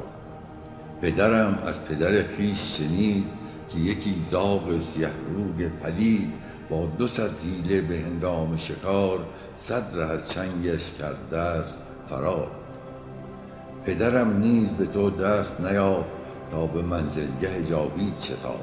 پدرم 1.01 1.59
از 1.65 1.85
پدر 1.85 2.23
خویش 2.35 2.77
شنید 2.77 3.25
که 3.69 3.79
یکی 3.79 4.15
زاغ 4.31 4.79
سیه 4.79 5.09
روگ 5.35 5.69
پلید 5.69 6.33
با 6.69 6.85
دو 6.97 7.07
صد 7.07 7.29
حیله 7.43 7.81
به 7.81 7.97
هنگام 7.99 8.57
شکار 8.57 9.19
صد 9.57 9.97
ره 9.97 10.05
از 10.05 10.31
چنگش 10.31 10.93
کرده 10.99 11.37
است 11.37 11.83
فرار. 12.09 12.47
پدرم 13.85 14.37
نیز 14.37 14.69
به 14.69 14.85
تو 14.85 15.09
دست 15.09 15.61
نیافت 15.61 16.09
تا 16.51 16.65
به 16.65 16.81
منزلگه 16.81 17.63
جاوید 17.69 18.19
شتاب. 18.19 18.61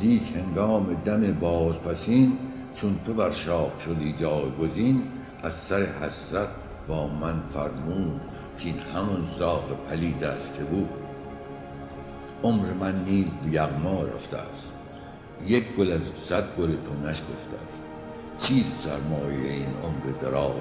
لیک 0.00 0.36
هنگام 0.36 0.96
دم 1.04 1.32
بازپسین 1.32 2.32
چون 2.74 2.98
تو 3.06 3.14
بر 3.14 3.30
شاه 3.30 3.72
شدی 3.84 4.12
جایگزین 4.12 5.02
از 5.42 5.54
سر 5.54 5.82
حسرت 5.82 6.48
با 6.88 7.06
من 7.06 7.42
فرمود 7.48 8.20
کاین 8.62 8.78
همان 8.78 9.28
زاغ 9.38 9.76
پلید 9.88 10.24
است 10.24 10.54
که 10.54 10.64
بود. 10.64 10.88
عمر 12.42 12.72
من 12.72 13.04
نیز 13.04 13.26
به 13.44 13.50
یغما 13.50 14.02
رفته 14.02 14.36
است. 14.36 14.74
یک 15.46 15.76
گل 15.76 15.92
از 15.92 16.00
صد 16.16 16.44
گل 16.58 16.66
تو 16.66 17.08
نشکفته 17.08 17.56
است. 17.66 17.82
چیست 18.38 18.76
سرمایه 18.76 19.52
این 19.52 19.74
عمر 19.84 20.18
دراز؟ 20.20 20.52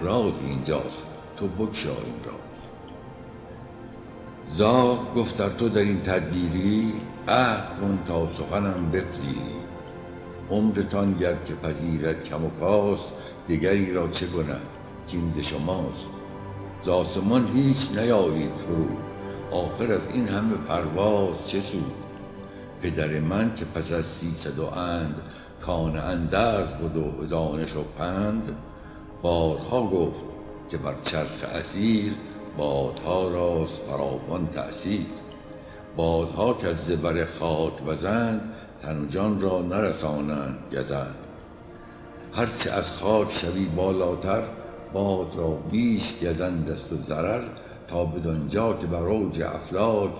رازی 0.00 0.46
اینجاست. 0.46 1.02
تو 1.36 1.48
بگشا 1.48 1.88
این 1.88 2.24
راز. 2.24 2.34
زاغ 4.56 5.14
گفت 5.14 5.56
تو 5.56 5.68
در 5.68 5.80
این 5.80 6.00
تدبیری؟ 6.00 6.92
عهد 7.28 7.80
کن 7.80 7.98
تا 8.06 8.28
سخنم 8.38 8.90
بپذیری. 8.90 9.56
عمرتان 10.50 11.12
گر 11.12 11.34
که 11.34 11.54
پذیرد 11.54 12.24
کم 12.24 12.44
و 12.44 12.50
کاست 12.50 13.12
دگری 13.48 13.92
را 13.92 14.08
چه 14.08 14.26
کند؟ 14.26 14.62
کاین 15.10 15.32
ز 15.36 15.38
شماست. 15.38 16.06
ز 16.84 16.88
آسمان 16.88 17.50
هیچ 17.54 17.90
نیایید 17.96 18.54
فرود 18.56 18.98
آخر 19.50 19.92
از 19.92 20.00
این 20.12 20.28
همه 20.28 20.54
پرواز 20.54 21.46
چه 21.46 21.60
سود؟ 21.60 21.92
پدر 22.82 23.20
من 23.20 23.54
که 23.54 23.64
پس 23.64 23.92
از 23.92 24.04
سیصد 24.04 24.58
و 24.58 24.64
اند 24.64 25.14
کان 25.60 25.98
اندرز 25.98 26.68
بد 26.68 26.96
و 26.96 27.26
دانش 27.26 27.76
و 27.76 27.82
پند 27.98 28.56
بارها 29.22 29.82
گفت 29.86 30.20
که 30.68 30.78
بر 30.78 30.94
چرخ 31.02 31.44
اصیل 31.54 32.12
بادها 32.56 33.28
راست 33.28 33.82
فراوان 33.82 34.48
تأثیر 34.54 35.06
بادها 35.96 36.54
کز 36.54 36.76
زبر 36.76 37.24
خاک 37.24 37.72
وزند 37.86 38.52
تن 38.82 39.04
و 39.04 39.06
جان 39.06 39.40
را 39.40 39.62
نرسانند 39.62 40.58
گزند. 40.72 41.25
هر 42.36 42.46
چه 42.46 42.70
از 42.70 42.92
خاک 42.92 43.30
شوی 43.30 43.64
بالاتر 43.64 44.42
باد 44.92 45.34
را 45.36 45.48
بیش 45.48 46.14
گزند 46.24 46.70
است 46.70 46.92
و 46.92 46.96
ضرر 46.96 47.42
تا 47.88 48.04
بدانجا 48.04 48.72
که 48.72 48.86
بر 48.86 49.06
اوج 49.06 49.42
افلاک 49.42 50.10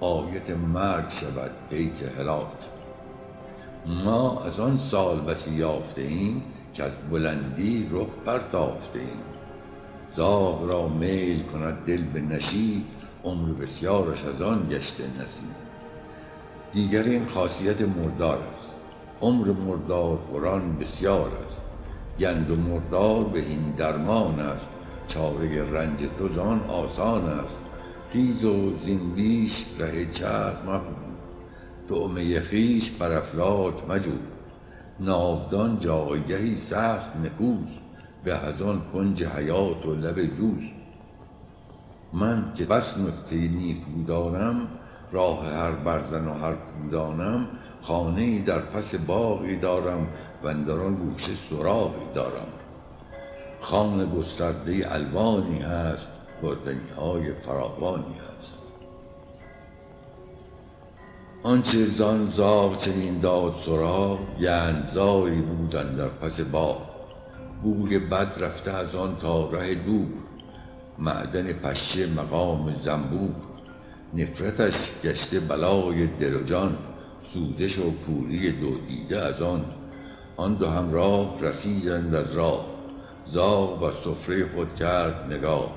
آیت 0.00 0.50
مرگ 0.50 1.08
شود 1.08 1.50
پیک 1.70 1.92
هلاک. 2.18 2.46
ما 3.86 4.44
از 4.44 4.60
آن 4.60 4.78
سال 4.78 5.20
بسی 5.20 5.50
یافته 5.50 6.02
ایم 6.02 6.42
کز 6.74 6.92
بلندی 7.10 7.88
رخ 7.92 8.08
برتافته 8.24 8.98
ایم. 8.98 9.24
زاغ 10.16 10.64
را 10.64 10.88
میل 10.88 11.42
کند 11.42 11.84
دل 11.86 12.02
به 12.02 12.20
نشیب 12.20 12.84
عمر 13.24 13.52
بسیارش 13.52 14.24
از 14.24 14.42
آن 14.42 14.68
گشته 14.70 15.04
نصیب. 15.04 15.54
دیگر 16.72 17.02
این 17.02 17.26
خاصیت 17.26 17.80
مردار 17.82 18.38
است. 18.38 18.73
عمر 19.24 19.46
مردار 19.52 20.18
خوران 20.30 20.78
بسیار 20.78 21.30
است. 21.46 21.60
گند 22.18 22.50
و 22.50 22.56
مردار 22.56 23.24
بهین 23.24 23.70
درمان 23.76 24.40
است. 24.40 24.70
چاره 25.08 25.70
رنج 25.70 25.98
تو 26.18 26.34
زان 26.34 26.60
آسان 26.60 27.28
است. 27.28 27.58
خیز 28.12 28.44
و 28.44 28.78
زین 28.84 29.14
بیش 29.14 29.64
ره 29.78 30.06
چرخ 30.06 30.56
مپوی 30.66 31.14
طعمه 31.88 32.40
خویش 32.40 32.90
بر 32.90 33.12
افلاک 33.12 33.90
مجوی 33.90 34.18
ناودان 35.00 35.78
جایگهی 35.78 36.56
سخت 36.56 37.16
نکوست 37.16 37.78
به 38.24 38.32
از 38.32 38.62
آن 38.62 38.82
کنج 38.92 39.24
حیات 39.24 39.86
و 39.86 39.94
لب 39.94 40.26
جوست 40.26 40.72
من 42.12 42.52
که 42.54 42.64
بس 42.64 42.98
نکته 42.98 43.36
نیکو 43.36 44.02
دانم 44.06 44.68
راه 45.12 45.46
هر 45.46 45.70
برزن 45.70 46.28
و 46.28 46.34
هر 46.34 46.52
کو 46.52 46.90
دانم 46.90 47.48
خانه 47.86 48.40
در 48.42 48.58
پس 48.58 48.94
باغی 48.94 49.56
دارم 49.56 50.06
واندر 50.42 50.80
آن 50.80 50.94
گوشه 50.94 51.32
سراغی 51.50 52.06
دارم. 52.14 52.46
خوان 53.60 54.10
گسترده 54.10 54.94
الوانی 54.94 55.58
هست 55.58 56.12
خوردنی 56.40 56.88
های 56.96 57.32
فراوانی 57.32 58.14
هست. 58.36 58.62
آنچه 61.42 61.86
زان 61.86 62.30
زاغ 62.30 62.78
چنین 62.78 63.20
داد 63.20 63.54
سراغ 63.66 64.18
گندزاری 64.40 65.42
بود 65.42 65.76
اندر 65.76 66.08
پس 66.08 66.40
باغ. 66.40 66.82
بوی 67.62 67.98
بد 67.98 68.32
رفته 68.40 68.72
از 68.72 68.94
آن 68.94 69.16
تا 69.16 69.50
ره 69.50 69.74
دور 69.74 70.06
معدن 70.98 71.52
پشه 71.52 72.06
مقام 72.06 72.74
زنبور. 72.82 73.34
نفرتش 74.14 74.90
گشته 75.02 75.40
بلای 75.40 76.06
دل 76.06 76.34
و 76.34 76.42
جان. 76.42 76.78
سوزش 77.34 77.78
و 77.78 77.90
کوری 78.06 78.52
دو 78.52 78.78
دیده 78.88 79.18
از 79.18 79.42
آن 79.42 79.64
آن 80.36 80.54
دو 80.54 80.66
همراه 80.66 81.40
رسیدند 81.40 82.14
از 82.14 82.36
راه. 82.36 82.66
زاغ 83.26 83.80
بر 83.80 83.92
سفره 84.04 84.46
خود 84.54 84.74
کرد 84.74 85.32
نگاه. 85.32 85.72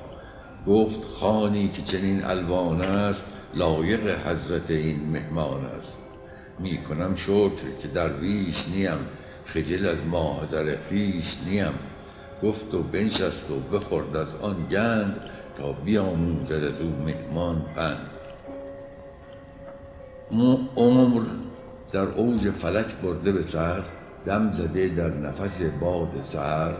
گفت 0.66 1.04
خوانی 1.04 1.68
که 1.68 1.82
چنین 1.82 2.24
الوان 2.24 2.80
است 2.80 3.24
لایق 3.54 4.26
حضرت 4.26 4.70
این 4.70 5.10
مهمان 5.10 5.64
است. 5.64 5.98
می 6.58 6.78
کنم 6.78 7.16
شکر 7.16 7.76
که 7.82 7.88
درویش 7.88 8.68
نیم 8.68 8.98
خجل 9.46 9.86
از 9.86 9.98
ماحضر 10.10 10.76
خویش 10.88 11.36
نیم. 11.46 11.74
گفت 12.42 12.74
و 12.74 12.82
بنشست 12.82 13.50
و 13.50 13.76
بخورد 13.76 14.16
از 14.16 14.34
آن 14.42 14.66
گند 14.70 15.20
تا 15.56 15.72
بیاموزد 15.72 16.52
از 16.52 16.80
او 16.80 17.04
مهمان 17.04 17.64
پند. 17.76 18.10
عمر 20.76 21.22
در 21.92 22.06
اوج 22.06 22.50
فلک 22.50 22.86
برده 23.02 23.32
به 23.32 23.42
سر 23.42 23.82
دم 24.24 24.52
زده 24.52 24.88
در 24.88 25.08
نفس 25.08 25.62
باد 25.80 26.20
سحر 26.20 26.72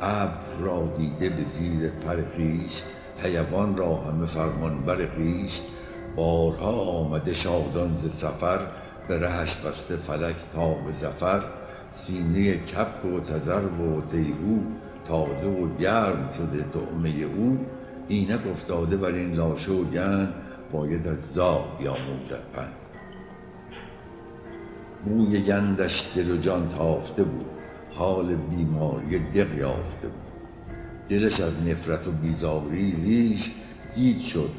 ابر 0.00 0.60
را 0.60 0.86
دیده 0.96 1.28
به 1.28 1.44
زیر 1.58 1.90
پر 1.90 2.16
خویش 2.34 2.82
حیوان 3.18 3.76
را 3.76 3.96
همه 3.96 4.26
فرمانبر 4.26 5.06
خویش. 5.06 5.60
بارها 6.16 6.72
آمده 6.72 7.32
شادان 7.32 7.98
ز 8.04 8.14
سفر 8.14 8.58
به 9.08 9.18
رهش 9.18 9.56
بسته 9.56 9.96
فلک 9.96 10.36
تا 10.54 10.68
به 10.68 10.92
ظفر. 11.00 11.40
سینه 11.94 12.54
کبک 12.56 13.04
و 13.04 13.20
تذرو 13.20 13.98
و 13.98 14.00
تیهو 14.10 14.58
تازه 15.08 15.46
و 15.46 15.76
گرم 15.76 16.30
شده 16.36 16.64
طعمه 16.72 17.24
او. 17.36 17.58
اینک 18.08 18.46
افتاده 18.52 18.96
بر 18.96 19.12
این 19.12 19.34
لاشه 19.34 19.72
و 19.72 19.84
گند 19.84 20.34
باید 20.72 21.06
از 21.08 21.18
زاغ 21.34 21.78
بیاموزد 21.78 22.42
پند. 22.52 22.81
بوی 25.04 25.40
گندش 25.40 26.12
دل 26.16 26.30
و 26.30 26.36
جان 26.36 26.74
تافته 26.78 27.22
بود. 27.22 27.46
حال 27.90 28.34
بیماری 28.34 29.18
دق 29.18 29.58
یافته 29.58 30.08
بود. 30.08 30.32
دلش 31.08 31.40
از 31.40 31.52
نفرت 31.66 32.08
و 32.08 32.10
بیزاری 32.10 32.92
ریش 32.92 33.50
گیج 33.94 34.22
شد. 34.22 34.50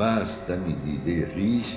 بست 0.00 0.48
دمی 0.48 0.72
دیده 0.72 1.32
خویش 1.32 1.76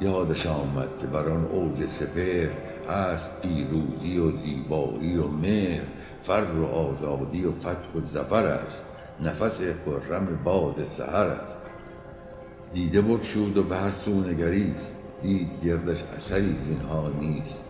یادش 0.00 0.46
آمد 0.46 0.88
که 1.00 1.06
بر 1.06 1.28
آن 1.28 1.44
اوج 1.44 1.86
سپهر 1.86 2.50
هست 2.88 3.28
پیروزی 3.42 4.18
و 4.18 4.42
زیبایی 4.44 5.16
و 5.16 5.28
مهر. 5.28 5.82
فر 6.22 6.44
و 6.60 6.66
آزادی 6.66 7.44
و 7.44 7.52
فتح 7.52 7.98
و 7.98 8.06
ظفر 8.12 8.46
است. 8.46 8.84
نفس 9.20 9.60
خرم 9.84 10.40
باد 10.44 10.86
سحر 10.90 11.26
است. 11.26 11.58
دیده 12.74 13.02
بگشود 13.02 13.56
و 13.56 13.62
به 13.62 13.76
هر 13.76 13.90
سو 13.90 14.20
نگریست. 14.20 14.97
دید 15.22 15.64
گردش 15.64 16.02
اثری 16.02 16.56
زینها 16.66 17.08
نیست. 17.20 17.60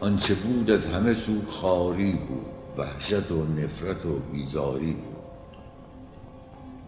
آنچه 0.00 0.34
بود 0.34 0.70
از 0.70 0.86
همه 0.86 1.14
سو 1.14 1.32
خواری 1.46 2.12
بود 2.12 2.46
وحشت 2.76 3.32
و 3.32 3.44
نفرت 3.44 4.06
و 4.06 4.18
بیزاری 4.32 4.92
بود. 4.92 5.16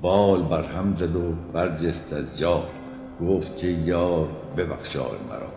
بال 0.03 0.43
بر 0.43 0.63
هم 0.63 0.97
زد 0.97 1.17
و 1.17 1.33
برجست 1.53 2.13
از 2.13 2.39
جا 2.39 2.65
گفت 3.21 3.61
کای 3.61 3.73
یار 3.73 4.29
ببخشای 4.57 5.19
مرا. 5.31 5.53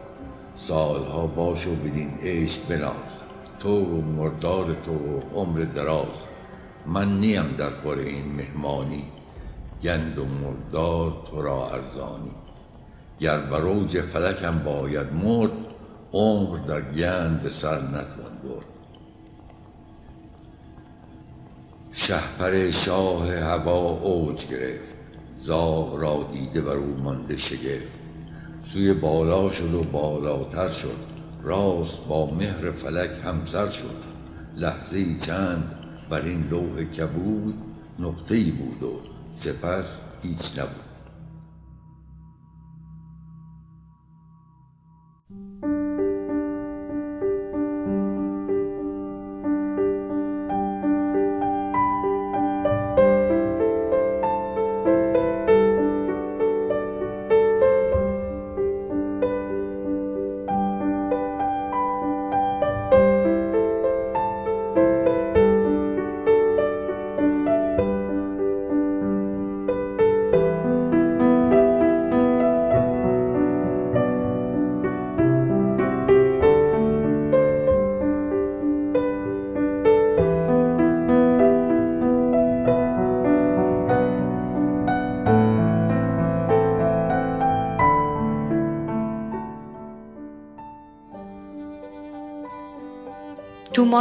سالها 0.58 1.28
باش 1.28 1.68
و 1.68 1.76
بدین 1.76 2.10
عیش 2.22 2.58
بناز. 2.58 3.12
تو 3.60 3.86
و 3.86 4.02
مردار 4.02 4.76
تو 4.86 4.92
و 4.92 5.20
عمر 5.36 5.60
دراز. 5.60 6.08
من 6.86 7.20
نیم 7.20 7.56
در 7.58 7.70
خور 7.70 7.98
این 7.98 8.32
مهمانی 8.36 9.04
گند 9.84 10.18
و 10.18 10.26
مردار 10.26 11.14
تو 11.32 11.42
را 11.42 11.70
ارزانی. 11.70 12.32
گر 13.22 13.38
بر 13.38 13.62
اوج 13.62 14.02
فلکم 14.02 14.60
باید 14.60 15.14
مرد 15.14 15.52
عمر 16.14 16.58
در 16.58 16.82
گند 16.82 17.44
به 17.44 17.50
سر 17.50 17.82
نتوان 17.82 18.38
برد. 18.44 18.66
شهپر 21.92 22.70
شاه 22.70 23.32
هوا 23.32 23.90
اوج 23.90 24.48
گرفت 24.48 24.96
زاغ 25.40 25.96
را 25.96 26.30
دیده 26.34 26.62
بر 26.62 26.76
او 26.76 26.98
مانده 27.04 27.38
شگفت. 27.38 28.02
سوی 28.74 28.94
بالا 28.94 29.52
شد 29.52 29.74
و 29.74 29.84
بالاتر 29.84 30.70
شد 30.70 30.98
راست 31.44 31.98
با 32.08 32.32
مهر 32.32 32.72
فلک 32.72 33.10
همسر 33.26 33.70
شد. 33.70 34.04
لحظه 34.58 35.20
چند 35.20 35.76
بر 36.10 36.22
این 36.22 36.48
لوح 36.52 36.84
کبود 36.84 37.54
نقطه 38.00 38.36
ای 38.36 38.52
بود 38.52 38.84
و 38.84 39.00
سپس 39.36 39.96
هیچ 40.24 40.60
نبود. 40.60 40.91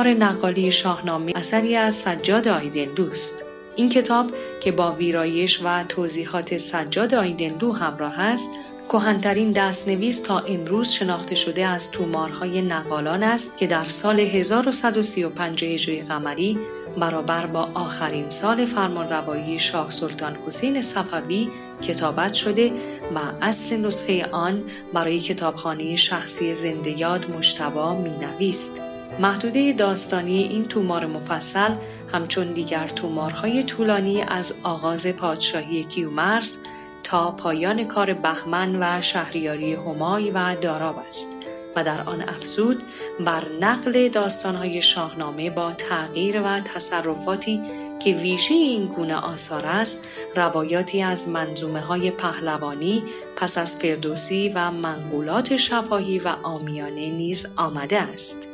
تومار 0.03 0.15
نقالی 0.15 0.71
شاهنامه 0.71 1.33
اثری 1.35 1.77
از 1.77 1.95
سجاد 1.95 2.49
دوست. 2.97 3.45
این 3.77 3.89
کتاب 3.89 4.27
که 4.61 4.73
با 4.73 4.93
ویرایش 4.93 5.61
و 5.65 5.85
توضیحات 5.85 6.57
سجاد 6.57 7.15
آیدنلو 7.15 7.73
همراه 7.73 8.21
است 8.21 8.51
کهنترین 8.89 9.53
دستنویس 9.53 10.21
تا 10.21 10.39
امروز 10.39 10.89
شناخته 10.89 11.35
شده 11.35 11.67
از 11.67 11.91
تومارهای 11.91 12.63
نقالان 12.63 13.23
است 13.23 13.59
که 13.59 13.67
در 13.67 13.89
سال 13.89 14.21
1135 14.21 15.65
هجری 15.65 16.03
قمری 16.03 16.59
برابر 16.99 17.47
با 17.47 17.69
آخرین 17.75 18.29
سال 18.29 18.65
فرمانروایی 18.65 19.59
شاه 19.59 19.91
سلطان 19.91 20.37
حسین 20.47 20.83
صفوی 20.83 21.49
کتابت 21.83 22.35
شده 22.35 22.73
و 23.15 23.19
اصل 23.43 23.77
نسخه 23.77 24.27
آن 24.33 24.65
برای 24.93 25.21
کتابخانه 25.21 25.97
شخصی 25.97 26.55
زنده 26.55 26.91
یاد 26.91 27.31
مشتبا 27.31 27.95
می 27.95 28.11
نویست. 28.11 28.80
محدوده 29.21 29.73
داستانی 29.73 30.43
این 30.43 30.65
تومار 30.65 31.07
مفصل 31.07 31.75
همچون 32.13 32.53
دیگر 32.53 32.87
تومارهای 32.87 33.63
طولانی 33.63 34.23
از 34.23 34.59
آغاز 34.63 35.07
پادشاهی 35.07 35.85
کیومرس 35.85 36.63
تا 37.03 37.31
پایان 37.31 37.85
کار 37.85 38.13
بهمن 38.15 38.77
و 38.81 39.01
شهریاری 39.01 39.75
همای 39.75 40.31
و 40.31 40.55
داراب 40.55 40.99
است 41.09 41.37
و 41.77 41.85
در 41.85 42.01
آن 42.01 42.29
افزود 42.29 42.83
بر 43.25 43.45
نقل 43.61 44.09
داستانهای 44.09 44.83
شاهنامه 44.83 45.51
با 45.51 45.73
تغییر 45.73 46.43
و 46.43 46.61
تصرفاتی 46.61 47.61
که 47.99 48.15
ویژه 48.15 48.55
این 48.55 48.87
گونه 48.87 49.17
آثار 49.17 49.67
است 49.67 50.09
روایاتی 50.37 51.03
از 51.03 51.29
منظومه 51.29 51.81
های 51.81 52.11
پهلوانی 52.11 53.03
پس 53.37 53.59
از 53.59 53.77
فردوسی 53.77 54.49
و 54.55 54.71
منقولات 54.71 55.57
شفاهی 55.57 56.19
و 56.19 56.29
آمیانه 56.43 57.11
نیز 57.11 57.47
آمده 57.57 58.01
است. 58.01 58.50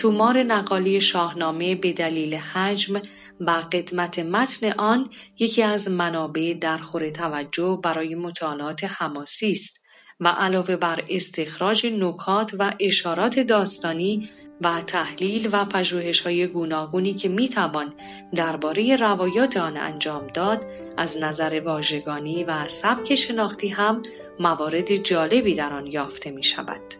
تومار 0.00 0.42
نقالی 0.42 1.00
شاهنامه 1.00 1.74
به 1.74 1.92
دلیل 1.92 2.34
حجم 2.34 3.00
و 3.40 3.50
قدمت 3.50 4.18
متن 4.18 4.72
آن 4.72 5.10
یکی 5.38 5.62
از 5.62 5.90
منابع 5.90 6.54
درخور 6.60 7.10
توجه 7.10 7.80
برای 7.82 8.14
مطالعات 8.14 8.84
حماسی 8.84 9.50
است 9.50 9.84
و 10.20 10.28
علاوه 10.28 10.76
بر 10.76 11.04
استخراج 11.08 11.86
نکات 11.86 12.54
و 12.58 12.72
اشارات 12.80 13.38
داستانی 13.38 14.30
و 14.60 14.82
تحلیل 14.82 15.48
و 15.52 15.64
پژوهش 15.64 16.20
های 16.20 16.46
گوناگونی 16.46 17.14
که 17.14 17.28
می 17.28 17.48
توان 17.48 17.92
درباره 18.34 18.96
روایات 18.96 19.56
آن 19.56 19.76
انجام 19.76 20.26
داد 20.26 20.66
از 20.96 21.18
نظر 21.22 21.62
واژگانی 21.64 22.44
و 22.44 22.68
سبک 22.68 23.14
شناختی 23.14 23.68
هم 23.68 24.02
موارد 24.38 24.96
جالبی 24.96 25.54
در 25.54 25.72
آن 25.72 25.86
یافته 25.86 26.30
می 26.30 26.44
شود. 26.44 26.99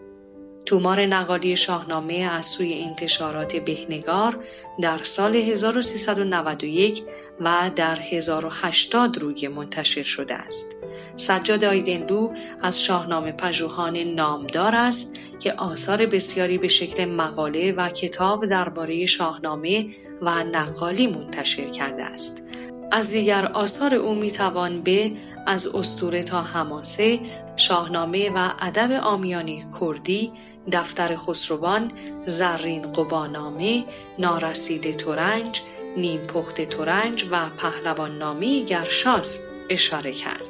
تومار 0.66 1.06
نقالی 1.06 1.56
شاهنامه 1.56 2.14
از 2.14 2.46
سوی 2.46 2.82
انتشارات 2.82 3.56
بهنگار 3.56 4.44
در 4.80 5.02
سال 5.02 5.36
1391 5.36 7.02
و 7.40 7.70
در 7.76 7.98
1080 8.00 9.18
روی 9.18 9.48
منتشر 9.48 10.02
شده 10.02 10.34
است. 10.34 10.76
سجاد 11.16 11.64
آیدنلو 11.64 12.32
از 12.62 12.82
شاهنامه 12.82 13.32
پژوهان 13.32 13.96
نامدار 13.96 14.74
است 14.74 15.20
که 15.40 15.52
آثار 15.52 16.06
بسیاری 16.06 16.58
به 16.58 16.68
شکل 16.68 17.04
مقاله 17.04 17.72
و 17.72 17.88
کتاب 17.88 18.46
درباره 18.46 19.06
شاهنامه 19.06 19.86
و 20.22 20.44
نقالی 20.44 21.06
منتشر 21.06 21.70
کرده 21.70 22.02
است. 22.02 22.42
از 22.92 23.11
دیگر 23.12 23.46
آثار 23.46 23.94
او 23.94 24.14
می‌توان 24.14 24.82
به 24.82 25.12
از 25.46 25.74
استوره 25.74 26.22
تا 26.22 26.42
حماسه، 26.42 27.20
شاهنامه 27.56 28.30
و 28.30 28.52
ادب 28.58 29.00
آمیانی 29.02 29.64
کردی، 29.80 30.32
دفتر 30.72 31.16
خسروان، 31.16 31.92
زرین 32.26 32.92
قبانامه، 32.92 33.84
نارسید 34.18 34.96
تورنج، 34.96 35.62
نیم 35.96 36.20
پخت 36.20 36.61
تورنج 36.61 37.26
و 37.30 37.50
پهلوان 37.58 38.18
نامی 38.18 38.64
گرشاس 38.64 39.46
اشاره 39.70 40.12
کرد. 40.12 40.49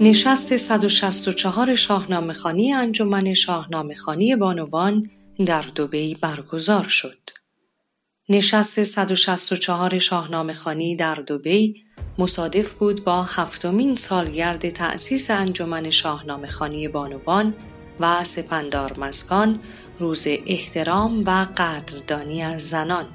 نشست 0.00 0.56
164 0.56 1.74
شاهنامه 1.74 2.32
خانی 2.32 2.72
انجمن 2.72 3.34
شاهنامه 3.34 3.94
خانی 3.94 4.36
بانوان 4.36 5.10
در 5.46 5.64
دوبی 5.74 6.14
برگزار 6.14 6.88
شد. 6.88 7.30
نشست 8.28 8.82
164 8.82 9.98
شاهنامه 9.98 10.52
خانی 10.52 10.96
در 10.96 11.14
دوبی 11.14 11.82
مصادف 12.18 12.72
بود 12.72 13.04
با 13.04 13.22
هفتمین 13.22 13.96
سالگرد 13.96 14.68
تأسیس 14.68 15.30
انجمن 15.30 15.90
شاهنامه 15.90 16.48
خانی 16.48 16.88
بانوان 16.88 17.54
و 18.00 18.24
سپندار 18.24 18.98
مسکان 18.98 19.60
روز 19.98 20.26
احترام 20.46 21.22
و 21.26 21.46
قدردانی 21.56 22.42
از 22.42 22.68
زنان. 22.68 23.06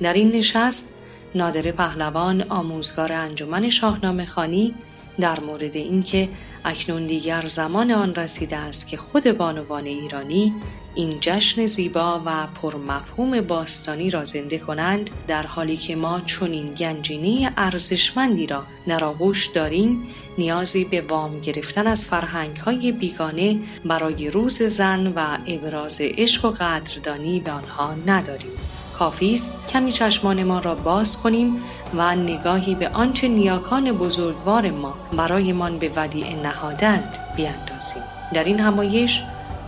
در 0.00 0.12
این 0.12 0.32
نشست 0.32 0.94
نادر 1.34 1.70
پهلوان 1.70 2.42
آموزگار 2.42 3.12
انجمن 3.12 3.68
شاهنامه 3.68 4.26
خانی 4.26 4.74
در 5.20 5.40
مورد 5.40 5.76
اینکه 5.76 6.28
اکنون 6.64 7.06
دیگر 7.06 7.46
زمان 7.46 7.90
آن 7.90 8.14
رسیده 8.14 8.56
است 8.56 8.88
که 8.88 8.96
خود 8.96 9.24
بانوان 9.32 9.86
ایرانی 9.86 10.54
این 10.94 11.16
جشن 11.20 11.66
زیبا 11.66 12.22
و 12.26 12.46
پرمفهوم 12.46 13.40
باستانی 13.40 14.10
را 14.10 14.24
زنده 14.24 14.58
کنند 14.58 15.10
در 15.26 15.46
حالی 15.46 15.76
که 15.76 15.96
ما 15.96 16.20
چنین 16.20 16.74
گنجینه 16.74 17.52
ارزشمندی 17.56 18.46
را 18.46 18.64
در 18.86 19.04
آغوش 19.04 19.46
داریم 19.46 20.06
نیازی 20.38 20.84
به 20.84 21.00
وام 21.00 21.40
گرفتن 21.40 21.86
از 21.86 22.04
فرهنگ 22.04 22.56
های 22.56 22.92
بیگانه 22.92 23.58
برای 23.84 24.30
روز 24.30 24.62
زن 24.62 25.06
و 25.06 25.38
ابراز 25.46 25.98
عشق 26.00 26.44
و 26.44 26.50
قدردانی 26.50 27.40
به 27.40 27.50
آنها 27.50 27.94
نداریم. 28.06 28.50
کافی 28.98 29.32
است 29.32 29.54
کمی 29.68 29.92
چشمانمان 29.92 30.62
را 30.62 30.74
باز 30.74 31.22
کنیم 31.22 31.62
و 31.94 32.16
نگاهی 32.16 32.74
به 32.74 32.88
آنچه 32.88 33.28
نیاکان 33.28 33.92
بزرگوار 33.92 34.70
ما 34.70 34.94
برایمان 35.16 35.78
به 35.78 35.90
ودیعه 35.96 36.42
نهادند 36.42 37.18
بیاندازیم 37.36 38.02
در 38.34 38.44
این 38.44 38.60
همایش 38.60 39.22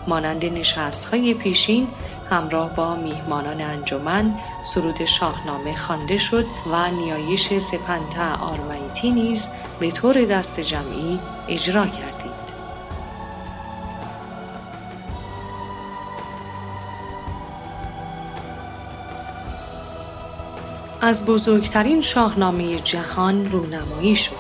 مانند 0.07 0.45
نشست 0.45 1.05
های 1.05 1.35
پیشین 1.35 1.89
همراه 2.31 2.75
با 2.75 2.97
میهمانان 2.97 3.61
انجمن 3.61 4.35
سرود 4.65 5.05
شاهنامه 5.05 5.77
خوانده 5.77 6.17
شد 6.17 6.45
و 6.73 6.91
نیایش 6.91 7.59
سپنته 7.59 8.33
آرمایتی 8.41 9.11
نیز 9.11 9.49
به 9.81 9.91
طور 9.91 10.25
دست 10.25 10.61
جمعی 10.61 11.19
اجرا 11.49 11.87
کردید. 11.87 12.20
از 21.03 21.27
بزرگترین 21.27 22.01
شاهنامه 22.01 22.79
جهان 22.79 23.47
رونمایی 23.47 24.17
شد. 24.17 24.35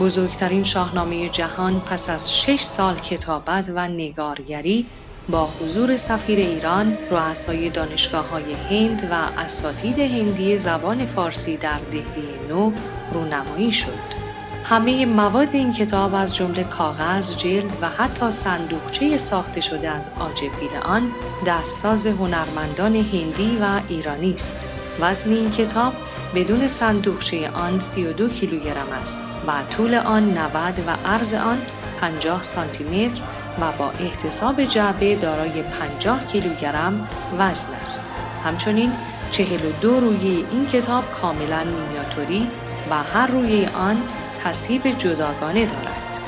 بزرگترین 0.00 0.64
شاهنامه 0.64 1.28
جهان 1.28 1.80
پس 1.80 2.10
از 2.10 2.36
شش 2.36 2.60
سال 2.60 2.94
کتابت 2.94 3.72
و 3.74 3.88
نگارگری 3.88 4.86
با 5.28 5.48
حضور 5.60 5.96
سفیر 5.96 6.38
ایران، 6.38 6.98
رؤسای 7.10 7.70
دانشگاه 7.70 8.28
های 8.28 8.52
هند 8.52 9.08
و 9.10 9.40
اساتید 9.40 9.98
هندی 9.98 10.58
زبان 10.58 11.06
فارسی 11.06 11.56
در 11.56 11.78
دهلی 11.90 12.28
نو 12.48 12.72
رونمایی 13.12 13.72
شد. 13.72 14.18
همه 14.64 15.06
مواد 15.06 15.54
این 15.54 15.72
کتاب 15.72 16.14
از 16.14 16.36
جمله 16.36 16.64
کاغذ، 16.64 17.36
جلد 17.36 17.76
و 17.80 17.88
حتی 17.88 18.30
صندوقچه 18.30 19.16
ساخته 19.16 19.60
شده 19.60 19.88
از 19.90 20.12
آجفیل 20.18 20.76
آن 20.82 21.10
دستساز 21.46 22.06
هنرمندان 22.06 22.96
هندی 22.96 23.58
و 23.60 23.80
ایرانی 23.88 24.32
است. 24.32 24.68
وزن 25.00 25.32
این 25.32 25.50
کتاب 25.50 25.92
بدون 26.34 26.68
صندوقچه 26.68 27.50
آن 27.50 27.80
32 27.80 28.28
کیلوگرم 28.28 28.88
است 29.00 29.20
و 29.46 29.52
طول 29.76 29.94
آن 29.94 30.38
90 30.38 30.82
و 30.86 31.08
عرض 31.08 31.34
آن 31.34 31.58
50 32.00 32.42
سانتی 32.42 32.84
متر 32.84 33.20
و 33.60 33.72
با 33.72 33.90
احتساب 33.90 34.64
جعبه 34.64 35.16
دارای 35.16 35.62
50 35.62 36.26
کیلوگرم 36.26 37.08
وزن 37.38 37.74
است. 37.74 38.12
همچنین 38.44 38.92
42 39.30 40.00
روی 40.00 40.44
این 40.50 40.66
کتاب 40.66 41.12
کاملا 41.12 41.64
مینیاتوری 41.64 42.48
و 42.90 43.02
هر 43.02 43.26
روی 43.26 43.66
آن 43.66 43.96
تصیب 44.44 44.90
جداگانه 44.90 45.66
دارد. 45.66 46.18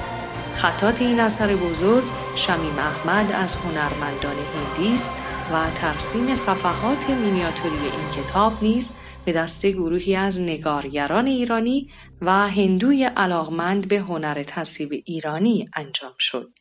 خطات 0.54 1.00
این 1.00 1.20
اثر 1.20 1.56
بزرگ 1.56 2.04
شمیم 2.36 2.78
احمد 2.78 3.32
از 3.32 3.56
هنرمندان 3.56 4.36
هندی 4.54 4.94
است 4.94 5.12
و 5.52 5.70
ترسیم 5.70 6.34
صفحات 6.34 7.10
مینیاتوری 7.10 7.76
این 7.76 8.24
کتاب 8.24 8.52
نیز 8.62 8.96
به 9.24 9.32
دست 9.32 9.66
گروهی 9.66 10.16
از 10.16 10.40
نگارگران 10.40 11.26
ایرانی 11.26 11.88
و 12.20 12.48
هندوی 12.48 13.04
علاقمند 13.04 13.88
به 13.88 13.98
هنر 13.98 14.42
تصیب 14.42 15.02
ایرانی 15.04 15.66
انجام 15.76 16.14
شد. 16.18 16.59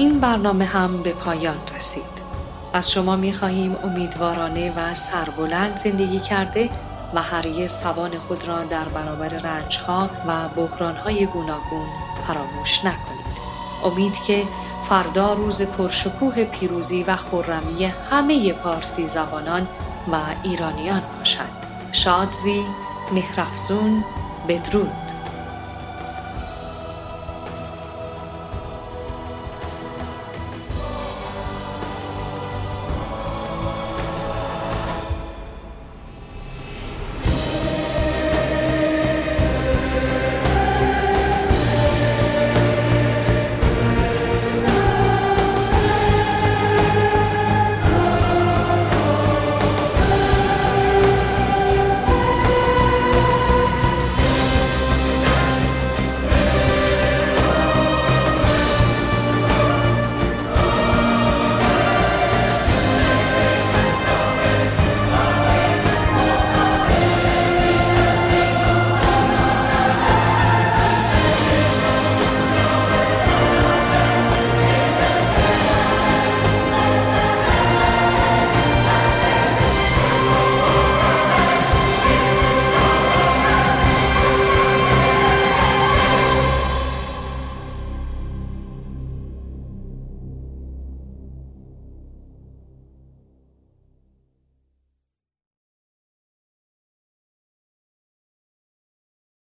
این 0.00 0.20
برنامه 0.20 0.64
هم 0.64 1.02
به 1.02 1.12
پایان 1.12 1.58
رسید. 1.76 2.20
از 2.72 2.90
شما 2.90 3.16
می 3.16 3.32
خواهیم 3.32 3.76
امیدوارانه 3.84 4.72
و 4.76 4.94
سربلند 4.94 5.76
زندگی 5.76 6.18
کرده 6.18 6.68
و 7.14 7.22
هر 7.22 7.66
سوان 7.66 8.18
خود 8.18 8.48
را 8.48 8.64
در 8.64 8.88
برابر 8.88 9.28
رنجها 9.28 10.10
و 10.26 10.48
بحرانهای 10.48 11.26
گوناگون 11.26 11.86
فراموش 12.26 12.78
نکنید. 12.78 13.40
امید 13.84 14.14
که 14.26 14.42
فردا 14.88 15.32
روز 15.32 15.62
پرشکوه 15.62 16.44
پیروزی 16.44 17.02
و 17.02 17.16
خرمی 17.16 17.84
همه 18.10 18.52
پارسی 18.52 19.06
زبانان 19.06 19.68
و 20.12 20.16
ایرانیان 20.42 21.02
باشد. 21.18 21.60
شادزی، 21.92 22.64
مهرفزون، 23.12 24.04
بدرود 24.48 25.09